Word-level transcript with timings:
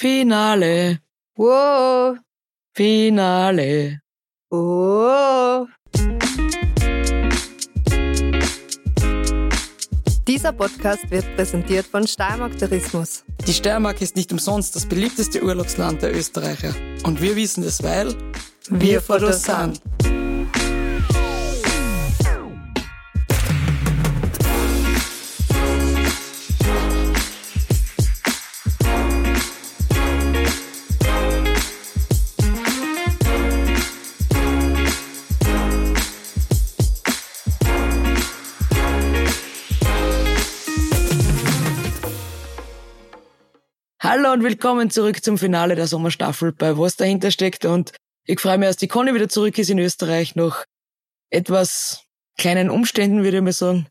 Finale, 0.00 1.00
Wow. 1.36 2.16
Finale. 2.74 4.00
Oh. 4.50 5.66
Dieser 10.26 10.52
Podcast 10.52 11.10
wird 11.10 11.26
präsentiert 11.36 11.84
von 11.84 12.06
Steiermark 12.06 12.58
Tourismus. 12.58 13.24
Die 13.46 13.52
Steiermark 13.52 14.00
ist 14.00 14.16
nicht 14.16 14.32
umsonst 14.32 14.74
das 14.74 14.86
beliebteste 14.86 15.42
Urlaubsland 15.42 16.00
der 16.00 16.16
Österreicher. 16.16 16.74
Und 17.04 17.20
wir 17.20 17.36
wissen 17.36 17.62
es, 17.62 17.82
weil 17.82 18.16
Wir 18.70 19.02
von 19.02 19.20
dort 19.20 19.34
sind. 19.34 19.82
Hallo 44.12 44.32
und 44.32 44.42
willkommen 44.42 44.90
zurück 44.90 45.22
zum 45.22 45.38
Finale 45.38 45.76
der 45.76 45.86
Sommerstaffel, 45.86 46.50
bei 46.50 46.76
was 46.76 46.96
dahinter 46.96 47.30
steckt. 47.30 47.64
Und 47.64 47.92
ich 48.26 48.40
freue 48.40 48.58
mich, 48.58 48.68
dass 48.68 48.76
die 48.76 48.88
Conny 48.88 49.14
wieder 49.14 49.28
zurück 49.28 49.56
ist 49.56 49.70
in 49.70 49.78
Österreich, 49.78 50.34
nach 50.34 50.64
etwas 51.30 52.02
kleinen 52.36 52.70
Umständen, 52.70 53.22
würde 53.22 53.36
ich 53.36 53.42
mal 53.44 53.52
sagen. 53.52 53.86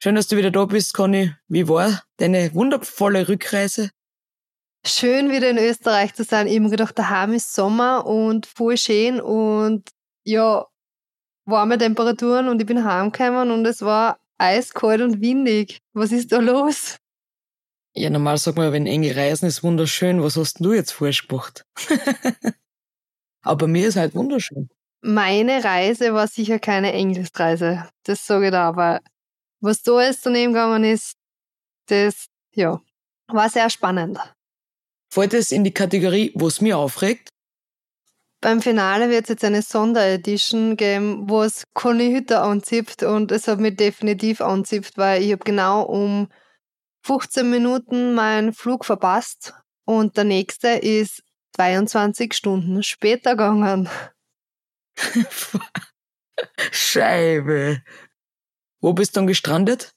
Schön, 0.00 0.14
dass 0.14 0.28
du 0.28 0.36
wieder 0.36 0.52
da 0.52 0.64
bist, 0.66 0.94
Conny. 0.94 1.34
Wie 1.48 1.66
war 1.66 2.04
deine 2.18 2.54
wundervolle 2.54 3.26
Rückreise? 3.26 3.90
Schön 4.86 5.32
wieder 5.32 5.50
in 5.50 5.58
Österreich 5.58 6.14
zu 6.14 6.22
sein. 6.22 6.46
Ich 6.46 6.54
habe 6.54 6.66
mir 6.66 6.70
gedacht, 6.70 6.96
daheim 6.96 7.32
ist 7.32 7.52
Sommer 7.52 8.06
und 8.06 8.46
voll 8.46 8.76
schön 8.76 9.20
und 9.20 9.88
ja, 10.22 10.66
warme 11.46 11.78
Temperaturen 11.78 12.46
und 12.46 12.60
ich 12.60 12.66
bin 12.68 12.84
heimgekommen 12.84 13.50
und 13.50 13.66
es 13.66 13.82
war 13.82 14.20
eiskalt 14.38 15.00
und 15.00 15.20
windig. 15.20 15.80
Was 15.94 16.12
ist 16.12 16.30
da 16.30 16.38
los? 16.38 16.98
Ja, 17.96 18.10
normal 18.10 18.38
sagt 18.38 18.58
man, 18.58 18.72
wenn 18.72 18.86
enge 18.86 19.14
reisen 19.14 19.46
ist 19.46 19.62
wunderschön. 19.62 20.20
Was 20.22 20.36
hast 20.36 20.58
du 20.58 20.72
jetzt 20.72 20.90
vorgesprochen? 20.90 21.62
Aber 23.42 23.68
mir 23.68 23.86
ist 23.86 23.96
halt 23.96 24.14
wunderschön. 24.14 24.68
Meine 25.00 25.62
Reise 25.62 26.12
war 26.12 26.26
sicher 26.26 26.58
keine 26.58 26.92
Engelsreise. 26.92 27.88
Das 28.04 28.26
sage 28.26 28.46
ich 28.46 28.50
da, 28.52 28.68
aber 28.68 29.02
was 29.60 29.82
da 29.82 30.02
jetzt 30.02 30.24
daneben 30.24 30.54
gegangen 30.54 30.82
ist, 30.82 31.12
das, 31.88 32.26
ja, 32.54 32.80
war 33.28 33.50
sehr 33.50 33.68
spannend. 33.68 34.18
Fällt 35.12 35.34
es 35.34 35.52
in 35.52 35.62
die 35.62 35.74
Kategorie, 35.74 36.32
was 36.34 36.62
mir 36.62 36.78
aufregt? 36.78 37.28
Beim 38.40 38.62
Finale 38.62 39.10
wird 39.10 39.24
es 39.24 39.28
jetzt 39.28 39.44
eine 39.44 39.60
Sonderedition 39.60 40.76
geben, 40.76 41.28
wo 41.28 41.42
es 41.42 41.64
Conny 41.74 42.12
Hütter 42.12 42.42
anzipft 42.42 43.02
und 43.02 43.30
es 43.30 43.46
hat 43.46 43.60
mich 43.60 43.76
definitiv 43.76 44.40
anzipft, 44.40 44.96
weil 44.96 45.22
ich 45.22 45.32
habe 45.32 45.44
genau 45.44 45.82
um 45.82 46.28
15 47.04 47.48
Minuten 47.48 48.14
meinen 48.14 48.54
Flug 48.54 48.84
verpasst 48.84 49.54
und 49.84 50.16
der 50.16 50.24
nächste 50.24 50.68
ist 50.68 51.22
22 51.56 52.32
Stunden 52.32 52.82
später 52.82 53.32
gegangen. 53.32 53.88
Scheibe. 56.72 57.82
Wo 58.80 58.94
bist 58.94 59.14
du 59.14 59.20
dann 59.20 59.26
gestrandet? 59.26 59.92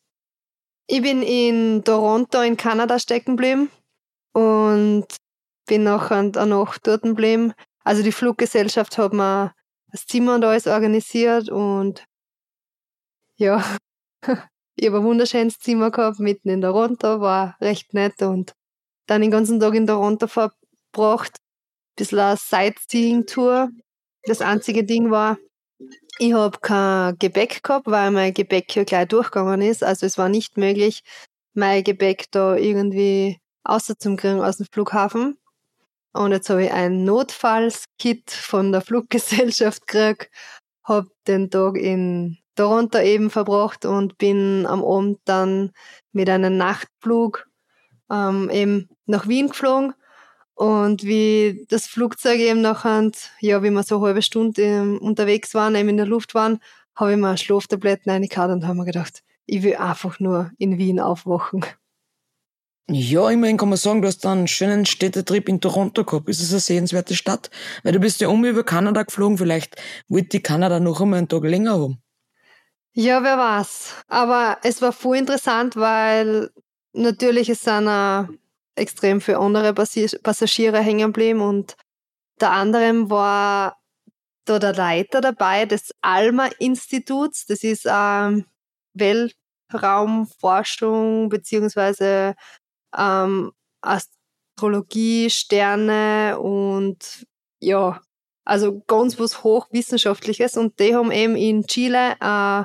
Ich 0.87 1.01
bin 1.01 1.23
in 1.23 1.83
Toronto 1.83 2.41
in 2.41 2.57
Kanada 2.57 2.99
stecken 2.99 3.37
geblieben 3.37 3.71
und 4.33 5.07
bin 5.65 5.83
nachher 5.83 6.23
Nacht 6.23 6.87
dort 6.87 7.03
geblieben. 7.03 7.53
Also 7.83 8.03
die 8.03 8.11
Fluggesellschaft 8.11 8.97
hat 8.97 9.13
mir 9.13 9.53
das 9.91 10.05
Zimmer 10.05 10.35
und 10.35 10.43
alles 10.43 10.67
organisiert 10.67 11.49
und 11.49 12.05
ja, 13.37 13.63
ich 14.77 14.87
habe 14.87 14.97
ein 14.97 15.03
wunderschönes 15.03 15.59
Zimmer 15.59 15.89
gehabt, 15.91 16.19
mitten 16.19 16.49
in 16.49 16.61
Toronto, 16.61 17.19
war 17.19 17.57
recht 17.59 17.93
nett 17.93 18.21
und 18.21 18.53
dann 19.07 19.21
den 19.21 19.31
ganzen 19.31 19.59
Tag 19.59 19.73
in 19.73 19.87
Toronto 19.87 20.27
verbracht. 20.27 21.37
Bisschen 21.95 22.19
eine 22.19 22.37
Sightseeing-Tour. 22.37 23.69
Das 24.23 24.41
einzige 24.41 24.83
Ding 24.83 25.09
war, 25.09 25.37
ich 26.19 26.33
habe 26.33 26.59
kein 26.59 27.17
Gepäck 27.17 27.63
gehabt, 27.63 27.87
weil 27.87 28.11
mein 28.11 28.33
Gepäck 28.33 28.71
hier 28.71 28.85
gleich 28.85 29.07
durchgegangen 29.07 29.61
ist. 29.61 29.83
Also 29.83 30.05
es 30.05 30.17
war 30.17 30.29
nicht 30.29 30.57
möglich, 30.57 31.03
mein 31.53 31.83
Gepäck 31.83 32.25
da 32.31 32.55
irgendwie 32.55 33.39
außerzukriegen 33.63 34.41
aus 34.41 34.57
dem 34.57 34.67
Flughafen. 34.71 35.39
Und 36.13 36.31
jetzt 36.31 36.49
habe 36.49 36.65
ich 36.65 36.71
ein 36.71 37.03
Notfallskit 37.03 38.29
von 38.29 38.71
der 38.71 38.81
Fluggesellschaft 38.81 39.87
gekriegt, 39.87 40.31
habe 40.83 41.09
den 41.27 41.49
Tag 41.49 41.77
in 41.77 42.37
Toronto 42.57 42.99
eben 42.99 43.29
verbracht 43.29 43.85
und 43.85 44.17
bin 44.17 44.65
am 44.65 44.83
Abend 44.83 45.19
dann 45.25 45.71
mit 46.11 46.29
einem 46.29 46.57
Nachtflug 46.57 47.47
ähm, 48.11 48.49
eben 48.51 48.89
nach 49.05 49.27
Wien 49.27 49.49
geflogen. 49.49 49.93
Und 50.55 51.03
wie 51.03 51.65
das 51.69 51.85
Flugzeug 51.85 52.39
eben 52.39 52.61
nachher, 52.61 53.11
ja, 53.39 53.61
wie 53.61 53.69
wir 53.69 53.83
so 53.83 53.97
eine 53.97 54.07
halbe 54.07 54.21
Stunde 54.23 54.63
ähm, 54.63 54.97
unterwegs 54.97 55.53
waren, 55.53 55.75
eben 55.75 55.89
in 55.89 55.97
der 55.97 56.07
Luft 56.07 56.33
waren, 56.33 56.59
habe 56.95 57.11
ich 57.11 57.17
mir 57.17 57.37
Schlaftabletten 57.37 58.11
reingehauen 58.11 58.51
und 58.51 58.65
habe 58.65 58.79
mir 58.79 58.85
gedacht, 58.85 59.23
ich 59.45 59.61
will 59.61 59.75
einfach 59.75 60.19
nur 60.19 60.51
in 60.57 60.79
Wien 60.79 60.99
aufwachen. 60.99 61.63
Ja, 62.89 63.29
immerhin 63.29 63.57
kann 63.57 63.69
man 63.69 63.77
sagen, 63.77 64.01
du 64.01 64.07
hast 64.07 64.23
dann 64.23 64.39
einen 64.39 64.47
schönen 64.47 64.85
Städtetrip 64.85 65.49
in 65.49 65.59
Toronto 65.59 66.05
gehabt. 66.05 66.29
Ist 66.29 66.41
es 66.41 66.51
eine 66.51 66.61
sehenswerte 66.61 67.15
Stadt? 67.15 67.49
Weil 67.83 67.91
du 67.91 67.99
bist 67.99 68.21
ja 68.21 68.29
um 68.29 68.45
über 68.45 68.63
Kanada 68.63 69.03
geflogen. 69.03 69.37
Vielleicht 69.37 69.75
wollte 70.07 70.29
die 70.29 70.41
Kanada 70.41 70.79
noch 70.79 71.01
einmal 71.01 71.19
einen 71.19 71.27
Tag 71.27 71.43
länger 71.43 71.73
haben. 71.73 72.01
Ja, 72.99 73.21
wer 73.21 73.37
weiß. 73.37 74.05
Aber 74.07 74.57
es 74.63 74.81
war 74.81 74.91
voll 74.91 75.17
interessant, 75.17 75.75
weil 75.75 76.49
natürlich 76.93 77.47
sind 77.59 77.87
auch 77.87 78.25
extrem 78.75 79.21
viele 79.21 79.37
andere 79.37 79.75
Passagiere 79.75 80.79
hängen 80.79 81.13
geblieben 81.13 81.41
und 81.41 81.75
der 82.41 82.53
anderem 82.53 83.11
war 83.11 83.77
da 84.45 84.57
der 84.57 84.73
Leiter 84.73 85.21
dabei 85.21 85.67
des 85.67 85.91
ALMA-Instituts. 86.01 87.45
Das 87.45 87.63
ist 87.63 87.85
ähm, 87.87 88.45
Weltraumforschung 88.95 91.29
beziehungsweise 91.29 92.33
ähm, 92.97 93.51
Astrologie, 93.81 95.29
Sterne 95.29 96.39
und 96.39 97.27
ja, 97.59 98.01
also 98.43 98.81
ganz 98.87 99.19
was 99.19 99.43
Hochwissenschaftliches. 99.43 100.57
Und 100.57 100.79
die 100.79 100.95
haben 100.95 101.11
eben 101.11 101.35
in 101.35 101.67
Chile 101.67 102.15
äh, 102.19 102.63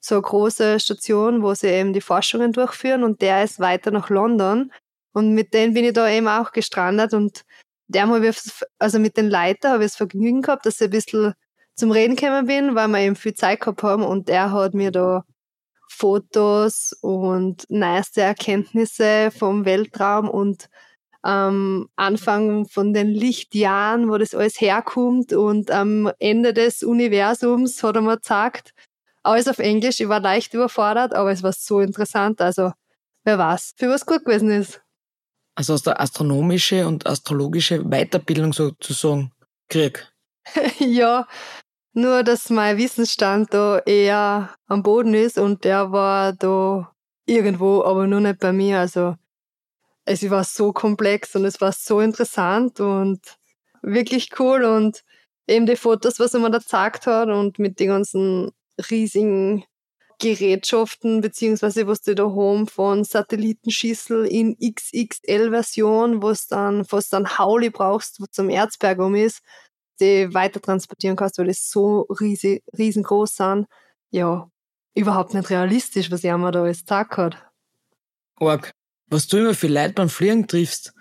so 0.00 0.16
eine 0.16 0.22
große 0.22 0.80
Station, 0.80 1.42
wo 1.42 1.54
sie 1.54 1.68
eben 1.68 1.92
die 1.92 2.00
Forschungen 2.00 2.52
durchführen 2.52 3.04
und 3.04 3.20
der 3.20 3.44
ist 3.44 3.60
weiter 3.60 3.90
nach 3.90 4.08
London. 4.08 4.72
Und 5.12 5.34
mit 5.34 5.54
denen 5.54 5.74
bin 5.74 5.84
ich 5.84 5.92
da 5.92 6.08
eben 6.08 6.28
auch 6.28 6.52
gestrandet 6.52 7.14
und 7.14 7.44
der 7.88 8.06
habe 8.06 8.32
also 8.78 8.98
mit 8.98 9.16
den 9.16 9.28
Leiter 9.28 9.70
habe 9.70 9.84
ich 9.84 9.90
das 9.90 9.96
Vergnügen 9.96 10.42
gehabt, 10.42 10.64
dass 10.64 10.80
ich 10.80 10.86
ein 10.86 10.90
bisschen 10.90 11.34
zum 11.74 11.90
Reden 11.90 12.16
gekommen 12.16 12.46
bin, 12.46 12.74
weil 12.74 12.88
wir 12.88 13.00
eben 13.00 13.16
viel 13.16 13.34
Zeit 13.34 13.60
gehabt 13.60 13.82
haben 13.82 14.04
und 14.04 14.28
der 14.28 14.52
hat 14.52 14.74
mir 14.74 14.90
da 14.92 15.24
Fotos 15.88 16.96
und 17.02 17.66
neueste 17.68 18.22
Erkenntnisse 18.22 19.30
vom 19.36 19.64
Weltraum 19.64 20.28
und 20.28 20.68
am 21.22 21.88
Anfang 21.96 22.66
von 22.66 22.94
den 22.94 23.08
Lichtjahren, 23.08 24.08
wo 24.08 24.16
das 24.16 24.34
alles 24.34 24.60
herkommt 24.60 25.32
und 25.32 25.70
am 25.70 26.10
Ende 26.18 26.54
des 26.54 26.82
Universums 26.82 27.82
hat 27.82 27.96
er 27.96 28.02
mir 28.02 28.16
gesagt, 28.16 28.72
alles 29.22 29.48
auf 29.48 29.58
Englisch, 29.58 30.00
ich 30.00 30.08
war 30.08 30.20
leicht 30.20 30.54
überfordert, 30.54 31.14
aber 31.14 31.30
es 31.30 31.42
war 31.42 31.52
so 31.52 31.80
interessant, 31.80 32.40
also 32.40 32.72
wer 33.24 33.38
weiß, 33.38 33.74
für 33.76 33.88
was 33.88 34.06
gut 34.06 34.24
gewesen 34.24 34.50
ist. 34.50 34.80
Also 35.54 35.74
aus 35.74 35.82
der 35.82 36.00
astronomische 36.00 36.86
und 36.86 37.06
astrologische 37.06 37.82
Weiterbildung 37.84 38.52
sozusagen 38.52 39.32
krieg. 39.68 40.10
ja, 40.78 41.26
nur 41.92 42.22
dass 42.22 42.50
mein 42.50 42.78
Wissensstand 42.78 43.52
da 43.52 43.80
eher 43.80 44.50
am 44.66 44.82
Boden 44.82 45.14
ist 45.14 45.38
und 45.38 45.64
der 45.64 45.92
war 45.92 46.32
da 46.32 46.92
irgendwo, 47.26 47.82
aber 47.82 48.06
nur 48.06 48.20
nicht 48.20 48.40
bei 48.40 48.52
mir. 48.52 48.78
Also 48.78 49.16
es 50.04 50.28
war 50.30 50.44
so 50.44 50.72
komplex 50.72 51.34
und 51.36 51.44
es 51.44 51.60
war 51.60 51.72
so 51.72 52.00
interessant 52.00 52.80
und 52.80 53.20
wirklich 53.82 54.38
cool 54.38 54.64
und 54.64 55.02
eben 55.46 55.66
die 55.66 55.76
Fotos, 55.76 56.18
was 56.20 56.34
er 56.34 56.40
mir 56.40 56.50
da 56.50 56.58
gezeigt 56.58 57.06
hat 57.06 57.28
und 57.28 57.58
mit 57.58 57.80
den 57.80 57.88
ganzen 57.88 58.52
riesigen 58.90 59.64
Gerätschaften, 60.20 61.22
beziehungsweise 61.22 61.86
was 61.86 62.02
die 62.02 62.14
da 62.14 62.24
haben 62.24 62.66
von 62.66 63.04
Satellitenschüssel 63.04 64.26
in 64.26 64.56
XXL-Version, 64.58 66.22
was 66.22 66.46
dann 66.46 66.84
fast 66.84 67.12
dann 67.12 67.38
Hauli 67.38 67.70
brauchst, 67.70 68.20
wo 68.20 68.26
zum 68.26 68.50
Erzberg 68.50 68.98
um 68.98 69.14
ist, 69.14 69.40
die 70.00 70.32
weiter 70.32 70.60
transportieren 70.60 71.16
kannst, 71.16 71.38
weil 71.38 71.46
die 71.46 71.54
so 71.54 72.02
riesig, 72.20 72.62
riesengroß 72.76 73.34
sind. 73.34 73.66
Ja, 74.10 74.50
überhaupt 74.94 75.34
nicht 75.34 75.50
realistisch, 75.50 76.10
was 76.10 76.22
mir 76.22 76.52
da 76.52 76.62
alles 76.62 76.82
gesagt 76.82 77.16
hat. 77.16 77.36
Org. 78.38 78.70
Was 79.06 79.26
du 79.26 79.38
immer 79.38 79.54
für 79.54 79.66
Leute 79.66 79.94
beim 79.94 80.08
Fliegen 80.08 80.46
triffst, 80.46 80.92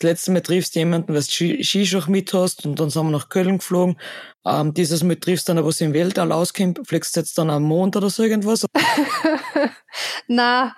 das 0.00 0.08
letzte 0.08 0.30
Mal 0.32 0.40
triffst 0.40 0.74
du 0.74 0.78
jemanden, 0.78 1.14
was 1.14 1.30
Skischach 1.30 2.08
mit 2.08 2.32
hast 2.32 2.64
und 2.64 2.80
dann 2.80 2.88
sind 2.88 3.04
wir 3.04 3.10
nach 3.10 3.28
Köln 3.28 3.58
geflogen. 3.58 3.98
Ähm, 4.46 4.72
dieses 4.72 5.02
Mal 5.02 5.16
triffst 5.16 5.48
du 5.48 5.54
dann, 5.54 5.64
was 5.64 5.80
im 5.82 5.92
Weltall 5.92 6.32
auskommt, 6.32 6.80
fliegst 6.86 7.14
du 7.14 7.20
jetzt 7.20 7.36
dann 7.36 7.50
am 7.50 7.64
Mond 7.64 7.96
oder 7.96 8.08
so 8.08 8.22
irgendwas? 8.22 8.64
Na, 10.26 10.74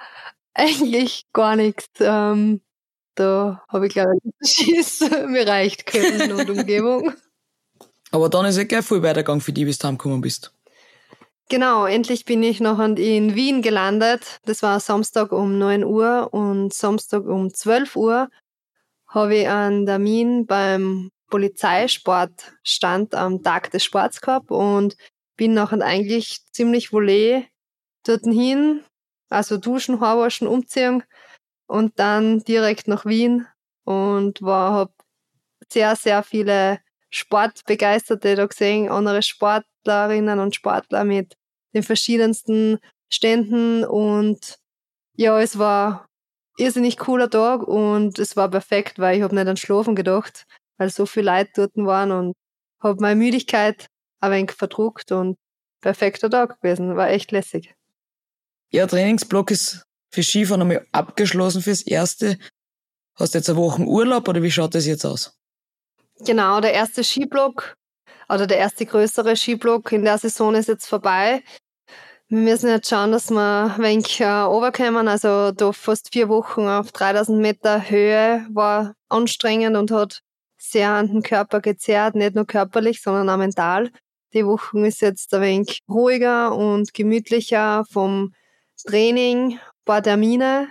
eigentlich 0.55 1.27
gar 1.33 1.55
nichts. 1.55 1.89
Ähm, 2.01 2.63
da 3.15 3.63
habe 3.69 3.87
ich 3.87 3.93
glaube 3.93 4.15
ich. 4.41 5.01
Mir 5.29 5.47
reicht 5.47 5.87
Köln 5.87 6.33
und 6.33 6.51
Umgebung. 6.51 7.13
Aber 8.11 8.29
dann 8.29 8.47
ist 8.47 8.57
es 8.57 8.67
gleich 8.67 8.85
voll 8.85 9.03
weitergegangen 9.05 9.41
für 9.41 9.53
dich, 9.53 9.65
bis 9.65 9.79
du 9.79 9.87
heimgekommen 9.87 10.21
bist. 10.21 10.53
Genau, 11.49 11.87
endlich 11.87 12.25
bin 12.25 12.43
ich 12.43 12.61
noch 12.61 12.81
in 12.81 13.35
Wien 13.35 13.63
gelandet. 13.63 14.41
Das 14.47 14.63
war 14.63 14.81
Samstag 14.81 15.31
um 15.31 15.59
9 15.59 15.85
Uhr 15.85 16.29
und 16.33 16.75
Samstag 16.75 17.25
um 17.27 17.55
12 17.55 17.97
Uhr 17.97 18.29
habe 19.13 19.37
ich 19.37 19.49
einen 19.49 19.87
Termin 19.87 20.47
beim 20.47 21.11
Polizeisportstand 21.31 23.15
am 23.15 23.43
Tag 23.43 23.71
des 23.71 23.85
Sports 23.85 24.21
gehabt 24.21 24.51
und 24.51 24.97
bin 25.37 25.55
nachher 25.55 25.83
eigentlich 25.83 26.41
ziemlich 26.51 26.89
volé 26.89 27.47
dort 28.05 28.25
hin, 28.25 28.83
also 29.29 29.57
duschen, 29.57 30.01
Haarwaschen, 30.01 30.49
umziehen 30.49 31.05
und 31.67 31.99
dann 31.99 32.41
direkt 32.41 32.89
nach 32.89 33.07
Wien 33.07 33.47
und 33.85 34.43
war, 34.43 34.73
hab 34.73 34.93
sehr, 35.71 35.97
sehr 35.97 36.23
viele 36.23 36.81
Sportbegeisterte 37.11 38.35
da 38.35 38.47
gesehen, 38.47 38.91
andere 38.91 39.23
Sportlerinnen 39.23 40.39
und 40.39 40.55
Sportler 40.55 41.05
mit 41.05 41.35
den 41.75 41.83
verschiedensten 41.83 42.79
Ständen 43.11 43.85
und 43.85 44.59
ja, 45.17 45.41
es 45.41 45.59
war 45.59 46.07
irrsinnig 46.57 46.99
cooler 46.99 47.31
Tag 47.31 47.63
und 47.63 48.19
es 48.19 48.37
war 48.37 48.51
perfekt, 48.51 48.99
weil 48.99 49.17
ich 49.17 49.23
habe 49.23 49.35
nicht 49.35 49.47
an 49.47 49.57
Schlafen 49.57 49.95
gedacht, 49.95 50.47
weil 50.79 50.91
so 50.91 51.07
viele 51.07 51.31
Leute 51.31 51.51
dort 51.55 51.73
waren 51.77 52.13
und 52.13 52.35
habe 52.81 53.01
meine 53.01 53.17
Müdigkeit 53.17 53.87
ein 54.21 54.33
wenig 54.33 54.53
verdruckt 54.53 55.13
und 55.13 55.37
perfekter 55.81 56.31
Tag 56.31 56.61
gewesen, 56.61 56.97
war 56.97 57.11
echt 57.11 57.33
lässig. 57.33 57.75
Ja, 58.71 58.87
Trainingsblock 58.87 59.51
ist 59.51 59.85
für 60.11 60.23
Skifahren 60.23 60.63
einmal 60.63 60.87
abgeschlossen 60.93 61.63
fürs 61.63 61.83
Erste. 61.83 62.39
Hast 63.17 63.35
du 63.35 63.39
jetzt 63.39 63.51
eine 63.51 63.59
Woche 63.59 63.83
Urlaub 63.83 64.29
oder 64.29 64.43
wie 64.43 64.51
schaut 64.51 64.75
das 64.75 64.87
jetzt 64.87 65.05
aus? 65.05 65.39
Genau, 66.21 66.61
der 66.61 66.73
erste 66.73 67.03
Skiblock 67.03 67.75
oder 68.29 68.47
der 68.47 68.59
erste 68.59 68.87
größere 68.87 69.37
Skiblock 69.37 69.93
in 69.93 70.05
der 70.05 70.19
Saison 70.19 70.55
ist 70.55 70.69
jetzt 70.69 70.87
vorbei. 70.87 71.43
Wir 72.33 72.39
müssen 72.39 72.71
jetzt 72.71 72.89
schauen, 72.89 73.13
dass 73.13 73.31
wir 73.31 73.75
ein 73.77 73.83
wenig 73.83 74.19
äh, 74.23 74.25
runterkommen. 74.25 75.07
Also 75.07 75.53
da 75.53 75.71
fast 75.71 76.15
vier 76.15 76.31
Wochen 76.31 76.63
auf 76.63 76.91
3000 76.91 77.39
Meter 77.39 77.91
Höhe 77.91 78.47
war 78.49 78.95
anstrengend 79.11 79.77
und 79.77 79.91
hat 79.91 80.23
sehr 80.57 80.89
an 80.93 81.09
den 81.09 81.23
Körper 81.23 81.61
gezerrt, 81.61 82.15
nicht 82.15 82.35
nur 82.35 82.47
körperlich, 82.47 83.03
sondern 83.03 83.29
auch 83.29 83.37
mental. 83.37 83.91
Die 84.33 84.47
Woche 84.47 84.87
ist 84.87 85.03
jetzt 85.03 85.35
ein 85.35 85.43
wenig 85.43 85.81
ruhiger 85.91 86.57
und 86.57 86.95
gemütlicher 86.95 87.85
vom 87.91 88.33
Training, 88.83 89.59
ein 89.59 89.61
paar 89.85 90.03
Termine, 90.03 90.69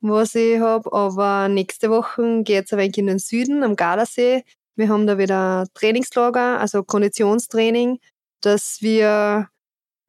was 0.00 0.34
ich 0.34 0.58
habe. 0.58 0.90
Aber 0.90 1.48
nächste 1.48 1.90
Woche 1.90 2.44
geht 2.44 2.64
es 2.64 2.72
ein 2.72 2.78
wenig 2.78 2.96
in 2.96 3.08
den 3.08 3.18
Süden, 3.18 3.62
am 3.62 3.76
Gardasee. 3.76 4.42
Wir 4.76 4.88
haben 4.88 5.06
da 5.06 5.18
wieder 5.18 5.66
Trainingslager, 5.74 6.58
also 6.58 6.82
Konditionstraining, 6.82 7.98
dass 8.40 8.78
wir 8.80 9.51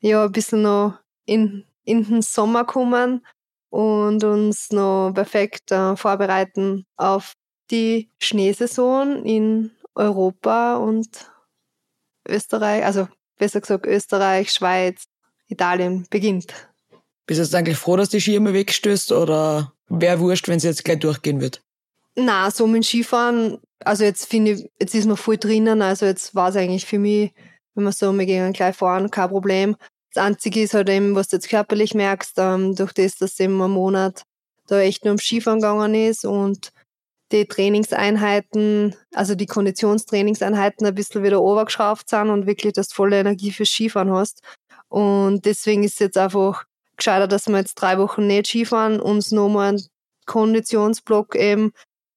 ja 0.10 0.26
ein 0.26 0.32
bisschen 0.32 0.62
noch 0.62 1.00
in, 1.26 1.66
in 1.86 2.04
den 2.04 2.22
Sommer 2.22 2.66
kommen 2.66 3.26
und 3.70 4.24
uns 4.24 4.72
noch 4.72 5.12
perfekt 5.14 5.72
äh, 5.72 5.96
vorbereiten 5.96 6.86
auf 6.98 7.34
die 7.72 8.10
Schneesaison 8.20 9.26
in 9.26 9.72
Europa 9.96 10.76
und 10.76 11.08
Österreich, 12.28 12.86
also 12.86 13.08
besser 13.38 13.62
gesagt 13.62 13.86
Österreich, 13.86 14.52
Schweiz, 14.52 15.06
Italien 15.48 16.06
beginnt. 16.10 16.54
Bist 17.26 17.40
du 17.40 17.44
jetzt 17.44 17.56
eigentlich 17.56 17.78
froh, 17.78 17.96
dass 17.96 18.10
die 18.10 18.20
Ski 18.20 18.36
immer 18.36 18.54
wegstößt 18.54 19.12
oder 19.14 19.74
wäre 19.88 20.20
wurscht, 20.20 20.48
wenn 20.48 20.58
es 20.58 20.64
jetzt 20.64 20.84
gleich 20.84 21.00
durchgehen 21.00 21.42
wird? 21.42 21.62
Na, 22.16 22.52
so 22.52 22.68
mit 22.68 22.86
Skifahren, 22.86 23.60
also 23.80 24.04
jetzt 24.04 24.26
finde 24.26 24.52
ich, 24.52 24.70
jetzt 24.80 24.94
ist 24.94 25.08
man 25.08 25.18
voll 25.18 25.38
drinnen, 25.38 25.82
also 25.82 26.06
jetzt 26.06 26.36
war 26.36 26.50
es 26.50 26.56
eigentlich 26.56 26.86
für 26.86 27.00
mich, 27.00 27.34
wenn 27.76 27.86
man 27.86 27.94
so, 27.94 28.14
wir 28.14 28.26
gehen 28.26 28.54
gleich 28.54 28.76
fahren, 28.76 29.10
kein 29.10 29.30
Problem. 29.30 29.76
Das 30.14 30.24
Einzige 30.24 30.62
ist 30.62 30.76
halt 30.76 30.90
eben, 30.90 31.16
was 31.16 31.30
du 31.30 31.38
jetzt 31.38 31.50
körperlich 31.50 31.96
merkst, 31.96 32.34
ähm, 32.38 32.76
durch 32.76 32.94
das, 32.94 33.18
dass 33.18 33.40
eben 33.40 33.60
ein 33.62 33.72
Monat 33.72 34.24
da 34.68 34.80
echt 34.80 35.06
nur 35.06 35.14
um 35.14 35.18
Skifahren 35.18 35.60
gegangen 35.60 35.96
ist 35.96 36.24
und 36.24 36.72
die 37.32 37.48
Trainingseinheiten, 37.48 38.96
also 39.14 39.34
die 39.34 39.48
Konditionstrainingseinheiten 39.48 40.86
ein 40.86 40.94
bisschen 40.94 41.24
wieder 41.24 41.42
overgeschraubt 41.42 42.08
sind 42.08 42.30
und 42.30 42.46
wirklich 42.46 42.74
das 42.74 42.94
volle 42.94 43.20
Energie 43.20 43.52
fürs 43.52 43.70
Skifahren 43.70 44.12
hast. 44.12 44.42
Und 44.88 45.46
deswegen 45.46 45.84
ist 45.84 45.94
es 45.94 46.00
jetzt 46.00 46.18
einfach 46.18 46.66
gescheiter, 46.96 47.28
dass 47.28 47.48
wir 47.48 47.58
jetzt 47.58 47.76
drei 47.76 47.98
Wochen 47.98 48.28
nicht 48.28 48.48
Skifahren, 48.48 49.00
uns 49.00 49.32
nochmal 49.32 49.70
einen 49.70 49.88
Konditionsblock 50.28 51.36
eben 51.36 51.72